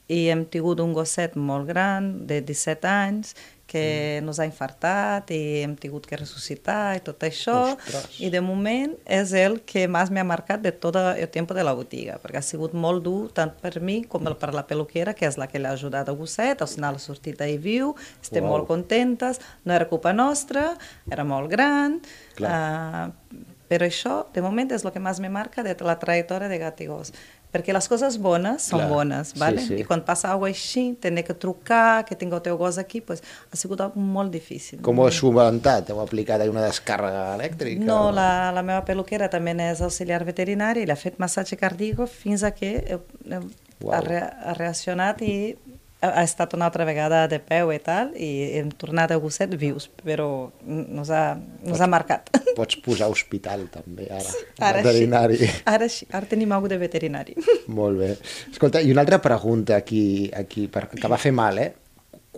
i 0.09 0.27
hem 0.33 0.47
tingut 0.49 0.81
un 0.81 0.95
gosset 0.97 1.37
molt 1.37 1.69
gran, 1.69 2.27
de 2.27 2.41
17 2.41 2.89
anys, 2.89 3.35
que 3.69 4.21
nos 4.25 4.39
ha 4.41 4.47
infartat 4.49 5.29
i 5.37 5.61
hem 5.61 5.75
tingut 5.77 6.07
que 6.09 6.17
ressuscitar 6.17 6.97
i 6.97 7.03
tot 7.05 7.21
això. 7.29 7.75
Ostres. 7.75 8.15
I 8.25 8.31
de 8.33 8.41
moment 8.41 8.95
és 9.05 9.35
el 9.37 9.59
que 9.69 9.85
més 9.93 10.09
m'ha 10.09 10.25
marcat 10.25 10.65
de 10.65 10.73
tot 10.73 10.97
el 10.97 11.29
temps 11.35 11.53
de 11.53 11.67
la 11.69 11.75
botiga, 11.77 12.17
perquè 12.23 12.41
ha 12.41 12.47
sigut 12.47 12.73
molt 12.73 13.05
dur 13.05 13.29
tant 13.37 13.53
per 13.61 13.75
mi 13.85 14.01
com 14.09 14.25
per 14.41 14.55
la 14.57 14.65
peluquera, 14.65 15.13
que 15.13 15.29
és 15.29 15.37
la 15.37 15.51
que 15.53 15.61
l'ha 15.61 15.75
ajudat 15.77 16.09
a 16.09 16.17
gosset, 16.17 16.65
al 16.65 16.73
final 16.73 16.97
ha 16.97 17.05
sortit 17.05 17.45
ahir 17.45 17.61
viu, 17.61 17.93
estem 18.23 18.49
Uau. 18.49 18.57
molt 18.57 18.73
contentes, 18.73 19.43
no 19.69 19.77
era 19.77 19.91
culpa 19.93 20.17
nostra, 20.17 20.71
era 21.13 21.29
molt 21.29 21.53
gran, 21.53 22.01
Clar. 22.41 23.13
uh, 23.13 23.55
però 23.69 23.85
això, 23.85 24.23
de 24.33 24.41
moment, 24.41 24.71
és 24.73 24.85
el 24.85 24.95
que 24.95 25.01
més 25.05 25.21
me 25.21 25.29
marca 25.29 25.63
de 25.63 25.77
la 25.85 25.99
trajectòria 26.01 26.49
de 26.49 26.57
gat 26.57 26.81
i 26.81 26.89
gos. 26.89 27.13
Perquè 27.49 27.73
les 27.73 27.87
coses 27.89 28.19
bones 28.21 28.67
són 28.69 28.83
Clar, 28.83 28.89
bones, 28.91 29.29
sí, 29.33 29.39
¿vale? 29.41 29.63
sí. 29.65 29.77
I 29.81 29.85
quan 29.89 30.03
passa 30.05 30.29
alguna 30.33 30.51
cosa 30.51 30.59
així, 30.59 30.83
tenir 31.01 31.23
que 31.25 31.33
trucar, 31.33 32.05
que 32.05 32.15
tinc 32.15 32.35
el 32.37 32.43
teu 32.45 32.59
gos 32.61 32.77
aquí, 32.77 33.01
pues, 33.01 33.23
ha 33.51 33.57
sigut 33.57 33.81
algo 33.81 34.01
molt 34.01 34.31
difícil. 34.35 34.83
Com 34.85 34.99
ho 35.01 35.07
has 35.09 35.17
solventat? 35.17 35.89
Heu 35.89 36.03
aplicat 36.03 36.45
una 36.51 36.67
descàrrega 36.67 37.23
elèctrica? 37.39 37.85
No, 37.89 38.09
o- 38.09 38.13
la, 38.13 38.51
la 38.53 38.63
meva 38.63 38.85
peluquera 38.85 39.31
també 39.33 39.57
és 39.71 39.81
auxiliar 39.81 40.25
veterinari 40.29 40.83
i 40.85 40.87
l'ha 40.91 40.97
fet 41.01 41.17
massatge 41.19 41.57
cardíac 41.57 42.05
fins 42.13 42.45
a 42.45 42.51
que 42.53 42.75
eh, 42.85 42.99
eh, 43.31 43.41
Uau. 43.81 43.95
ha, 43.95 44.01
re, 44.05 44.21
ha 44.21 44.53
reaccionat 44.59 45.23
i 45.23 45.57
ha, 46.01 46.23
estat 46.23 46.55
una 46.55 46.67
altra 46.69 46.85
vegada 46.89 47.25
de 47.31 47.39
peu 47.43 47.73
i 47.75 47.79
tal, 47.83 48.13
i 48.17 48.29
hem 48.59 48.71
tornat 48.79 49.11
a 49.15 49.19
gosset 49.23 49.55
vius, 49.59 49.89
però 50.05 50.29
nos 50.67 51.11
ha, 51.11 51.37
nos 51.67 51.81
ha 51.83 51.89
marcat. 51.91 52.31
Pots 52.59 52.79
posar 52.85 53.09
hospital, 53.13 53.67
també, 53.73 54.07
ara. 54.11 54.33
Ara 54.71 54.83
veterinari. 54.83 55.39
sí, 55.43 55.51
ara 55.71 55.89
sí, 55.93 56.07
ara 56.13 56.27
tenim 56.31 56.53
alguna 56.57 56.75
de 56.77 56.81
veterinari. 56.85 57.37
Molt 57.79 57.99
bé. 57.99 58.13
Escolta, 58.51 58.81
i 58.83 58.93
una 58.95 59.03
altra 59.07 59.21
pregunta 59.23 59.77
aquí, 59.77 60.31
aquí 60.35 60.67
per, 60.73 60.87
que 60.95 61.11
va 61.11 61.19
fer 61.21 61.33
mal, 61.35 61.59
eh? 61.63 61.73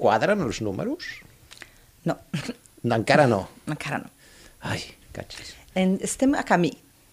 Quadren 0.00 0.40
els 0.46 0.62
números? 0.64 1.10
No, 2.08 2.16
No, 2.82 2.96
encara 2.96 3.26
no. 3.28 3.42
encara 3.68 3.98
no. 4.00 4.08
Ai, 4.64 4.80
catxis. 5.12 5.50
En, 5.76 5.98
estem 6.02 6.32
a 6.34 6.40
camí, 6.48 6.70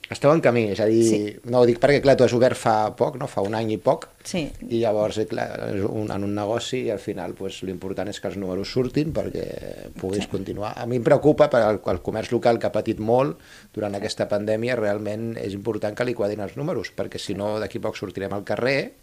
Esteu 0.10 0.32
en 0.32 0.40
camí, 0.40 0.70
és 0.72 0.80
a 0.80 0.86
dir, 0.88 1.04
Sí. 1.04 1.36
no 1.52 1.60
ho 1.60 1.66
dic 1.68 1.82
perquè, 1.84 2.00
clar, 2.02 2.16
tu 2.16 2.24
has 2.24 2.34
obert 2.34 2.56
fa 2.56 2.96
poc, 2.96 3.18
no? 3.20 3.28
fa 3.28 3.42
un 3.44 3.56
any 3.56 3.74
i 3.74 3.78
poc, 3.78 4.08
sí. 4.24 4.46
i 4.70 4.80
llavors, 4.80 5.18
eh, 5.20 5.26
clar, 5.28 5.48
és 5.76 5.84
un, 5.84 6.12
en 6.12 6.24
un 6.24 6.34
negoci 6.36 6.86
i 6.86 6.92
al 6.94 7.02
final 7.04 7.34
pues, 7.34 7.62
l'important 7.68 8.08
és 8.08 8.22
que 8.22 8.30
els 8.32 8.38
números 8.40 8.72
surtin 8.72 9.12
perquè 9.12 9.92
puguis 10.00 10.24
sí. 10.24 10.30
continuar. 10.32 10.74
A 10.80 10.86
mi 10.86 10.96
em 11.02 11.04
preocupa 11.04 11.50
per 11.52 11.62
al, 11.62 11.82
el 11.84 12.00
comerç 12.06 12.32
local 12.32 12.58
que 12.58 12.70
ha 12.70 12.72
patit 12.72 13.00
molt 13.04 13.42
durant 13.76 14.00
aquesta 14.00 14.30
pandèmia, 14.32 14.80
realment 14.80 15.36
és 15.42 15.54
important 15.54 15.94
que 15.96 16.08
li 16.08 16.16
quadrin 16.16 16.46
els 16.46 16.56
números, 16.56 16.94
perquè 16.96 17.20
si 17.20 17.36
no 17.36 17.58
d'aquí 17.60 17.84
poc 17.84 18.00
sortirem 18.00 18.32
al 18.34 18.48
carrer 18.48 18.94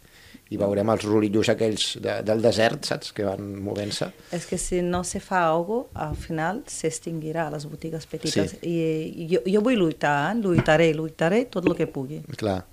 i 0.51 0.59
veurem 0.61 0.91
els 0.93 1.05
rulillos 1.07 1.49
aquells 1.53 1.95
de, 2.03 2.19
del 2.27 2.43
desert, 2.43 2.85
saps?, 2.91 3.11
que 3.15 3.25
van 3.27 3.53
movent-se. 3.65 4.11
És 4.35 4.47
que 4.49 4.59
si 4.61 4.81
no 4.85 5.03
se 5.07 5.21
fa 5.23 5.45
algo, 5.49 5.85
al 5.93 6.15
final 6.19 6.63
s'extingirà 6.71 7.49
les 7.53 7.67
botigues 7.69 8.07
petites. 8.09 8.57
Sí. 8.59 8.75
I 8.75 9.29
jo, 9.33 9.43
jo 9.49 9.65
vull 9.65 9.79
lluitar, 9.81 10.35
lluitaré, 10.39 10.91
lluitaré 10.97 11.45
tot 11.51 11.67
el 11.67 11.77
que 11.77 11.89
pugui. 11.91 12.23
Clar. 12.37 12.63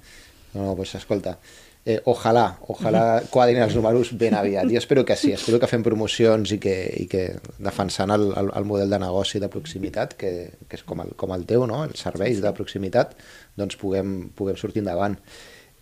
No, 0.52 0.66
no, 0.66 0.74
pues 0.76 0.94
escolta, 0.98 1.38
eh, 1.84 2.00
ojalà, 2.04 2.44
ojalà 2.68 3.02
quadrin 3.32 3.62
els 3.64 3.74
números 3.78 4.12
ben 4.18 4.36
aviat. 4.38 4.68
Jo 4.70 4.78
espero 4.78 5.04
que 5.04 5.16
sí, 5.16 5.32
espero 5.32 5.60
que 5.60 5.70
fem 5.70 5.84
promocions 5.86 6.54
i 6.54 6.58
que, 6.62 6.76
i 7.02 7.06
que 7.10 7.24
defensant 7.58 8.12
el, 8.14 8.28
el, 8.38 8.52
el 8.58 8.68
model 8.68 8.92
de 8.92 9.00
negoci 9.02 9.40
de 9.42 9.50
proximitat, 9.52 10.16
que, 10.20 10.32
que 10.68 10.78
és 10.78 10.84
com 10.86 11.02
el, 11.04 11.14
com 11.18 11.34
el 11.34 11.46
teu, 11.48 11.66
no? 11.70 11.82
els 11.88 12.04
serveis 12.04 12.42
de 12.44 12.52
proximitat, 12.56 13.16
doncs 13.58 13.80
puguem, 13.80 14.30
puguem 14.36 14.60
sortir 14.60 14.84
endavant. 14.84 15.18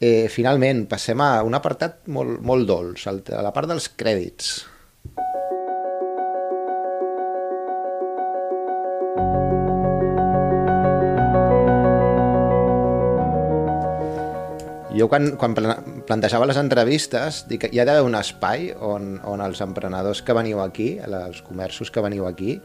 Eh, 0.01 0.29
finalment, 0.33 0.87
passem 0.89 1.21
a 1.21 1.43
un 1.45 1.57
apartat 1.59 2.07
molt, 2.17 2.39
molt 2.51 2.65
dolç, 2.71 3.05
a 3.11 3.43
la 3.45 3.53
part 3.53 3.69
dels 3.69 3.91
crèdits. 4.01 4.53
Jo 14.91 15.07
quan, 15.09 15.37
quan 15.39 15.53
pla- 15.55 15.79
plantejava 16.09 16.49
les 16.51 16.59
entrevistes 16.61 17.45
dic 17.49 17.63
que 17.63 17.69
hi 17.73 17.79
ha 17.81 17.85
d'haver 17.87 18.03
un 18.05 18.17
espai 18.19 18.71
on, 18.75 19.15
on 19.29 19.41
els 19.45 19.61
emprenedors 19.65 20.21
que 20.27 20.35
veniu 20.37 20.61
aquí, 20.65 20.95
els 21.05 21.45
comerços 21.47 21.93
que 21.95 22.03
veniu 22.05 22.27
aquí, 22.29 22.57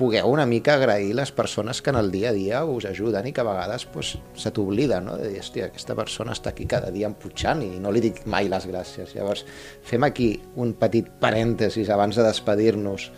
pugueu 0.00 0.30
una 0.32 0.46
mica 0.48 0.78
agrair 0.78 1.12
les 1.14 1.30
persones 1.36 1.82
que 1.84 1.92
en 1.92 1.98
el 2.00 2.08
dia 2.10 2.30
a 2.30 2.32
dia 2.32 2.62
us 2.64 2.86
ajuden 2.88 3.26
i 3.28 3.34
que 3.36 3.42
a 3.42 3.44
vegades 3.44 3.84
pues, 3.84 4.14
se 4.32 4.50
t'oblida, 4.56 5.02
no? 5.04 5.18
de 5.20 5.28
dir, 5.28 5.42
hòstia, 5.42 5.68
aquesta 5.68 5.96
persona 5.98 6.32
està 6.32 6.54
aquí 6.54 6.64
cada 6.70 6.88
dia 6.94 7.10
emputxant 7.10 7.60
i 7.66 7.76
no 7.82 7.92
li 7.92 8.00
dic 8.00 8.22
mai 8.24 8.48
les 8.48 8.64
gràcies. 8.70 9.12
Llavors, 9.12 9.44
fem 9.84 10.06
aquí 10.08 10.30
un 10.56 10.72
petit 10.80 11.10
parèntesis 11.20 11.90
abans 11.92 12.16
de 12.16 12.24
despedir-nos. 12.24 13.10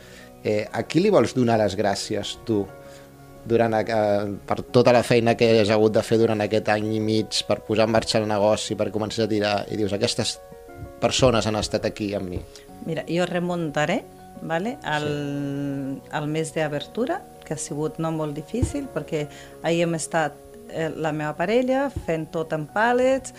Eh, 0.42 0.64
a 0.66 0.82
qui 0.82 1.04
li 1.04 1.12
vols 1.14 1.36
donar 1.38 1.60
les 1.60 1.76
gràcies 1.78 2.34
tu 2.48 2.64
durant, 3.46 3.78
eh, 3.78 4.32
per 4.46 4.58
tota 4.74 4.92
la 4.92 5.04
feina 5.06 5.36
que 5.38 5.52
has 5.60 5.70
hagut 5.70 5.94
de 5.94 6.02
fer 6.02 6.18
durant 6.18 6.42
aquest 6.42 6.72
any 6.74 6.96
i 6.96 7.00
mig 7.00 7.44
per 7.46 7.60
posar 7.62 7.86
en 7.86 7.94
marxa 7.94 8.18
el 8.18 8.26
negoci, 8.26 8.74
per 8.74 8.90
començar 8.90 9.28
a 9.28 9.30
tirar 9.30 9.54
i 9.70 9.78
dius, 9.78 9.94
aquestes 9.94 10.40
persones 11.02 11.46
han 11.46 11.62
estat 11.62 11.86
aquí 11.86 12.10
amb 12.18 12.28
mi. 12.34 12.42
Mira, 12.86 13.06
jo 13.06 13.26
remuntaré 13.30 14.02
vale, 14.40 14.78
al, 14.82 16.00
al 16.10 16.28
mes 16.28 16.54
d'abertura, 16.54 17.20
que 17.44 17.54
ha 17.54 17.60
sigut 17.60 17.98
no 18.02 18.12
molt 18.14 18.34
difícil, 18.38 18.88
perquè 18.92 19.26
ahir 19.62 19.84
hem 19.86 19.98
estat 19.98 20.38
eh, 20.70 20.88
la 20.94 21.12
meva 21.12 21.34
parella 21.38 21.88
fent 22.06 22.30
tot 22.32 22.54
en 22.56 22.66
pallets, 22.70 23.34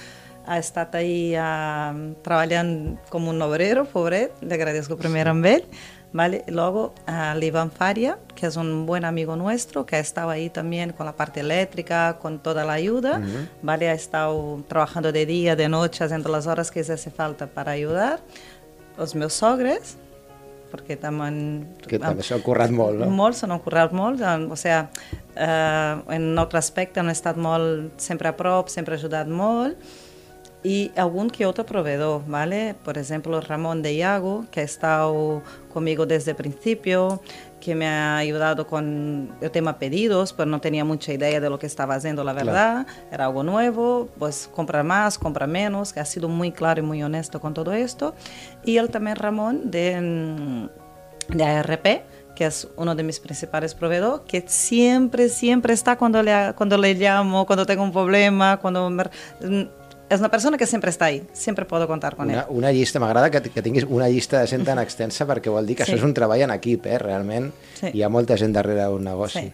ha 0.46 0.60
estat 0.60 0.96
ahir 1.00 1.40
eh, 1.40 2.06
treballant 2.24 2.74
com 3.10 3.28
un 3.32 3.42
obrero, 3.42 3.88
pobret, 3.90 4.36
le 4.44 4.56
agradezco 4.60 5.00
primer 5.00 5.28
amb 5.32 5.52
ell, 5.52 5.68
¿vale? 6.14 6.44
Luego 6.48 6.94
uh, 7.08 7.38
l'Ivan 7.38 7.72
Faria, 7.72 8.18
que 8.36 8.46
es 8.46 8.56
un 8.56 8.86
buen 8.86 9.04
amigo 9.04 9.36
nuestro, 9.36 9.86
que 9.86 9.96
ha 9.98 10.00
estado 10.00 10.30
ahí 10.30 10.50
también 10.50 10.94
con 10.94 11.08
la 11.08 11.14
parte 11.14 11.40
eléctrica, 11.40 12.20
con 12.22 12.40
toda 12.40 12.64
la 12.64 12.74
ayuda, 12.74 13.20
¿vale? 13.62 13.90
Ha 13.90 13.94
estado 13.94 14.64
trabajando 14.68 15.12
de 15.12 15.26
día, 15.26 15.56
de 15.56 15.68
noche, 15.68 16.04
haciendo 16.04 16.30
las 16.30 16.46
horas 16.46 16.70
que 16.72 16.84
se 16.84 16.94
hace 16.94 17.10
falta 17.10 17.48
para 17.48 17.72
ayudar. 17.72 18.20
Los 18.96 19.16
meus 19.16 19.34
sogres, 19.34 19.98
perquè 20.74 20.98
també... 21.00 21.30
Que 21.88 22.00
també 22.02 22.26
s'ha 22.26 22.40
currat 22.44 22.74
molt, 22.74 22.98
no? 23.04 23.10
Molt, 23.14 23.38
s'han 23.38 23.54
currat 23.62 23.94
molt, 23.94 24.22
han- 24.26 24.50
o 24.52 24.58
sea, 24.58 24.90
eh, 25.36 25.96
en 26.18 26.32
un 26.34 26.40
altre 26.42 26.58
aspecte 26.60 27.00
han 27.00 27.10
estat 27.14 27.38
molt, 27.38 27.94
sempre 28.02 28.28
a 28.34 28.36
prop, 28.36 28.68
sempre 28.74 28.96
ajudat 28.98 29.28
molt, 29.30 29.78
y 30.66 30.92
algún 30.96 31.30
que 31.30 31.46
otro 31.46 31.66
proveedor, 31.66 32.22
¿vale? 32.26 32.74
Por 32.86 32.98
ejemplo, 32.98 33.42
Ramón 33.42 33.82
de 33.82 33.94
Iago, 33.96 34.46
que 34.50 34.62
ha 34.62 34.64
estado 34.64 35.42
conmigo 35.74 36.06
desde 36.06 36.32
el 36.32 36.38
principio, 36.38 37.22
que 37.64 37.76
me 37.76 37.88
ha 37.88 38.18
ayudado 38.18 38.68
con 38.68 39.30
el 39.40 39.50
tema 39.52 39.80
pedidos, 39.80 40.34
pero 40.34 40.48
no 40.50 40.60
tenía 40.60 40.84
mucha 40.84 41.14
idea 41.14 41.40
de 41.40 41.50
lo 41.50 41.58
que 41.58 41.66
estaba 41.66 41.96
haciendo, 41.96 42.22
la 42.26 42.34
verdad. 42.34 42.86
Era 43.10 43.26
algo 43.26 43.42
nuevo, 43.44 44.10
pues 44.20 44.50
compra 44.54 44.84
más, 44.84 45.18
compra 45.18 45.48
menos, 45.48 45.94
que 45.94 46.02
ha 46.02 46.06
sido 46.06 46.28
muy 46.28 46.52
claro 46.52 46.82
y 46.82 46.84
muy 46.84 47.02
honesto 47.02 47.40
con 47.40 47.54
todo 47.54 47.72
esto. 47.72 48.16
Y 48.66 48.76
él 48.78 48.90
también, 48.90 49.16
Ramón, 49.16 49.72
de, 49.72 50.02
mm, 50.02 51.38
de 51.38 51.44
ARP, 51.46 52.04
que 52.36 52.46
es 52.48 52.68
uno 52.76 52.96
de 52.96 53.04
mis 53.04 53.20
principales 53.22 53.74
proveedores, 53.76 54.24
que 54.28 54.44
siempre, 54.48 55.30
siempre 55.30 55.74
está 55.74 55.96
cuando 55.98 56.22
le, 56.22 56.54
cuando 56.58 56.78
le 56.78 56.96
llamo, 56.96 57.46
cuando 57.46 57.66
tengo 57.66 57.84
un 57.84 57.94
problema, 57.94 58.58
cuando... 58.58 58.90
me- 58.90 59.04
mm, 59.42 59.83
és 60.16 60.22
una 60.22 60.30
persona 60.32 60.58
que 60.58 60.66
sempre 60.70 60.92
està 60.92 61.06
ahí, 61.10 61.24
sempre 61.34 61.66
puedo 61.66 61.88
contar 61.88 62.16
con 62.16 62.30
Una, 62.30 62.42
ell. 62.44 62.56
una 62.58 62.72
llista, 62.72 63.00
m'agrada 63.00 63.30
que, 63.32 63.42
que 63.50 63.62
tinguis 63.62 63.86
una 63.90 64.08
llista 64.10 64.40
de 64.42 64.48
gent 64.48 64.64
tan 64.66 64.80
extensa 64.80 65.26
perquè 65.28 65.50
vol 65.52 65.66
dir 65.66 65.76
que 65.78 65.86
Sí. 65.86 65.92
això 65.92 65.98
és 66.02 66.04
un 66.04 66.14
treball 66.14 66.42
en 66.42 66.52
equip, 66.52 66.86
eh? 66.86 66.98
realment 67.00 67.52
Sí. 67.80 67.92
hi 67.94 68.02
ha 68.04 68.10
molta 68.10 68.38
gent 68.38 68.54
darrere 68.54 68.88
un 68.90 69.04
negoci. 69.04 69.40
Sí. 69.40 69.52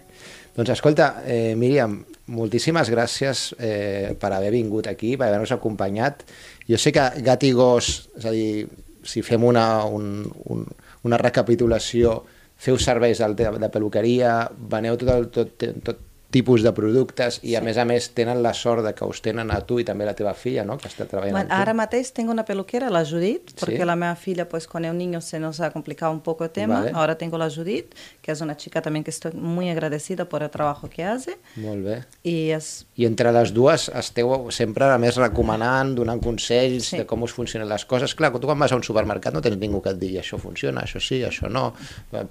Doncs 0.55 0.69
escolta, 0.73 1.23
eh, 1.25 1.53
Míriam, 1.55 2.03
moltíssimes 2.27 2.89
gràcies 2.91 3.55
eh, 3.59 4.15
per 4.19 4.33
haver 4.33 4.51
vingut 4.51 4.87
aquí, 4.87 5.15
per 5.17 5.27
haver-nos 5.29 5.51
acompanyat. 5.55 6.23
Jo 6.67 6.77
sé 6.77 6.91
que 6.91 7.05
Gat 7.23 7.43
i 7.43 7.51
Gos, 7.53 8.09
és 8.17 8.25
a 8.25 8.31
dir, 8.31 8.67
si 9.03 9.21
fem 9.23 9.43
una, 9.43 9.85
un, 9.85 10.25
un, 10.51 10.65
una 11.03 11.17
recapitulació, 11.17 12.25
feu 12.59 12.77
serveis 12.77 13.17
de, 13.23 13.49
de 13.57 13.69
peluqueria, 13.71 14.49
veneu 14.69 14.97
tot, 14.99 15.09
el, 15.15 15.29
tot, 15.31 15.53
tot 15.85 16.01
tipus 16.29 16.61
de 16.61 16.71
productes 16.77 17.39
i 17.43 17.55
a 17.57 17.61
més 17.61 17.77
a 17.81 17.85
més 17.89 18.11
tenen 18.13 18.43
la 18.43 18.53
sort 18.53 18.83
de 18.85 18.93
que 18.93 19.05
us 19.05 19.21
tenen 19.25 19.49
a 19.51 19.61
tu 19.65 19.79
i 19.79 19.83
també 19.83 20.05
la 20.05 20.13
teva 20.13 20.33
filla, 20.37 20.63
no? 20.63 20.77
que 20.77 20.87
està 20.87 21.07
treballant 21.09 21.33
Bueno, 21.33 21.49
ahora 21.55 21.73
mateix 21.73 22.11
tengo 22.13 22.31
una 22.31 22.45
peluquera, 22.45 22.89
la 22.89 23.03
Judith, 23.05 23.53
porque 23.59 23.77
Sí. 23.79 23.85
la 23.85 23.95
mía 23.95 24.15
filla, 24.15 24.47
pues 24.47 24.67
con 24.67 24.85
el 24.85 24.95
niño 24.97 25.21
se 25.21 25.39
nos 25.39 25.59
ha 25.59 25.71
complicado 25.71 26.11
un 26.11 26.21
poco 26.21 26.43
el 26.43 26.51
tema. 26.51 26.81
Vale. 26.81 26.91
Ahora 26.93 27.17
tengo 27.17 27.37
la 27.37 27.49
Judith, 27.49 27.95
que 28.21 28.31
es 28.31 28.41
una 28.41 28.55
chica 28.57 28.81
también 28.81 29.03
que 29.03 29.09
estoy 29.09 29.31
muy 29.33 29.69
agradecida 29.69 30.25
por 30.29 30.43
el 30.43 30.49
trabajo 30.51 30.87
que 30.89 31.03
hace. 31.03 31.37
Molt 31.55 31.83
bé. 31.83 32.03
Y 32.23 32.51
es 32.51 32.85
I 32.95 33.05
entre 33.05 33.31
les 33.31 33.53
dues 33.53 33.89
esteu 33.89 34.51
sempre 34.51 34.85
a 34.85 34.97
més 34.99 35.15
recomanant, 35.17 35.95
donant 35.95 36.21
consells 36.21 36.89
Sí. 36.89 36.97
de 36.97 37.05
com 37.05 37.23
us 37.23 37.33
funcionen 37.33 37.67
les 37.69 37.85
coses. 37.85 38.13
Clar, 38.13 38.31
tu 38.39 38.45
quan 38.45 38.59
vas 38.59 38.71
a 38.71 38.75
un 38.75 38.83
supermercat 38.83 39.33
no 39.33 39.41
tens 39.41 39.57
ningú 39.57 39.81
que 39.81 39.89
et 39.89 39.97
digui 39.97 40.17
això 40.19 40.37
funciona, 40.37 40.81
això 40.81 40.99
sí, 40.99 41.23
això 41.23 41.49
no, 41.49 41.73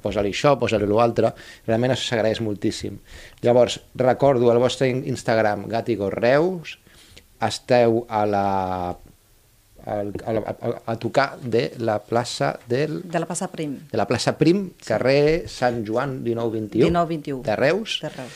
posa-li 0.03 0.31
això, 0.31 0.57
posa-li 0.59 0.87
l'altre. 0.87 1.33
Realment 1.67 1.93
això 1.93 2.11
s'agraeix 2.15 2.41
moltíssim. 2.41 2.99
Llavors, 3.42 3.81
recordo 3.94 4.51
el 4.53 4.59
vostre 4.59 4.88
in- 4.88 5.05
Instagram, 5.07 5.66
Gàtigo 5.70 6.11
Reus, 6.11 6.79
esteu 7.40 8.05
a 8.09 8.24
la 8.27 8.46
a, 9.88 9.92
a, 9.94 10.33
a, 10.35 10.72
a 10.92 10.96
tocar 10.98 11.38
de 11.40 11.72
la 11.79 11.98
plaça 12.03 12.59
del, 12.68 13.01
de 13.09 13.18
la 13.22 13.27
Passa 13.27 13.46
Prim, 13.48 13.79
de 13.90 13.96
la 13.96 14.05
plaça 14.11 14.35
Prim, 14.37 14.70
carrer 14.85 15.46
Sant 15.48 15.85
Joan 15.87 16.18
19-21, 16.24 16.90
19-21. 16.90 17.42
de 17.46 17.57
Reus. 17.57 17.98
de 18.03 18.09
Reus. 18.11 18.33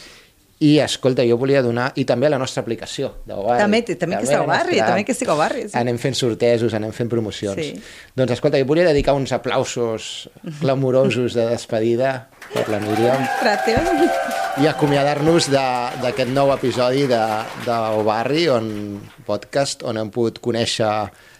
I, 0.62 0.76
escolta, 0.78 1.24
jo 1.26 1.34
volia 1.36 1.58
donar... 1.60 1.88
I 1.98 2.04
també 2.06 2.28
la 2.30 2.38
nostra 2.38 2.62
aplicació 2.62 3.08
de 3.26 3.34
Barri. 3.34 3.58
També, 3.64 3.80
també 3.98 4.20
que 4.20 4.28
esteu 4.28 4.44
a 4.44 4.46
Barri, 4.46 4.78
també 4.78 5.02
que 5.04 5.10
esteu 5.10 5.32
a 5.32 5.36
Barri, 5.40 5.64
sí. 5.66 5.74
Anem 5.80 5.98
fent 5.98 6.14
sortejos, 6.14 6.76
anem 6.78 6.92
fent 6.94 7.10
promocions. 7.10 7.58
Sí. 7.58 7.82
Doncs, 8.14 8.36
escolta, 8.36 8.60
jo 8.62 8.68
volia 8.70 8.86
dedicar 8.86 9.16
uns 9.18 9.34
aplausos 9.34 10.30
clamorosos 10.62 11.34
de 11.34 11.48
despedida 11.50 12.28
per 12.54 12.68
la 12.70 12.78
Míriam 12.78 13.26
Trateu. 13.42 13.82
I 14.60 14.66
acomiadar-nos 14.68 15.46
de- 15.50 15.90
d'aquest 16.02 16.28
nou 16.34 16.50
episodi 16.52 17.06
de, 17.08 17.20
de 17.64 17.76
Barri, 18.04 18.44
on, 18.52 18.66
podcast, 19.26 19.82
on 19.88 19.96
hem 19.96 20.10
pogut 20.12 20.38
conèixer 20.44 20.90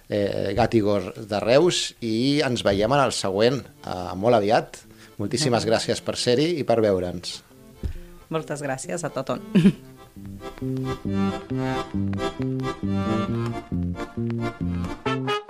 eh, 0.09 0.53
Gàtigor 0.57 1.11
de 1.29 1.41
Reus 1.45 1.91
i 2.01 2.41
ens 2.47 2.65
veiem 2.65 2.93
en 2.97 3.05
el 3.05 3.13
següent, 3.13 3.61
eh, 3.85 4.15
molt 4.17 4.39
aviat. 4.41 4.81
Moltíssimes 5.21 5.67
gràcies 5.69 6.01
per 6.03 6.17
ser-hi 6.17 6.55
i 6.59 6.65
per 6.65 6.81
veure'ns. 6.83 7.43
Moltes 8.33 8.63
gràcies 8.65 9.05
a 9.05 9.11
tothom. 9.13 9.45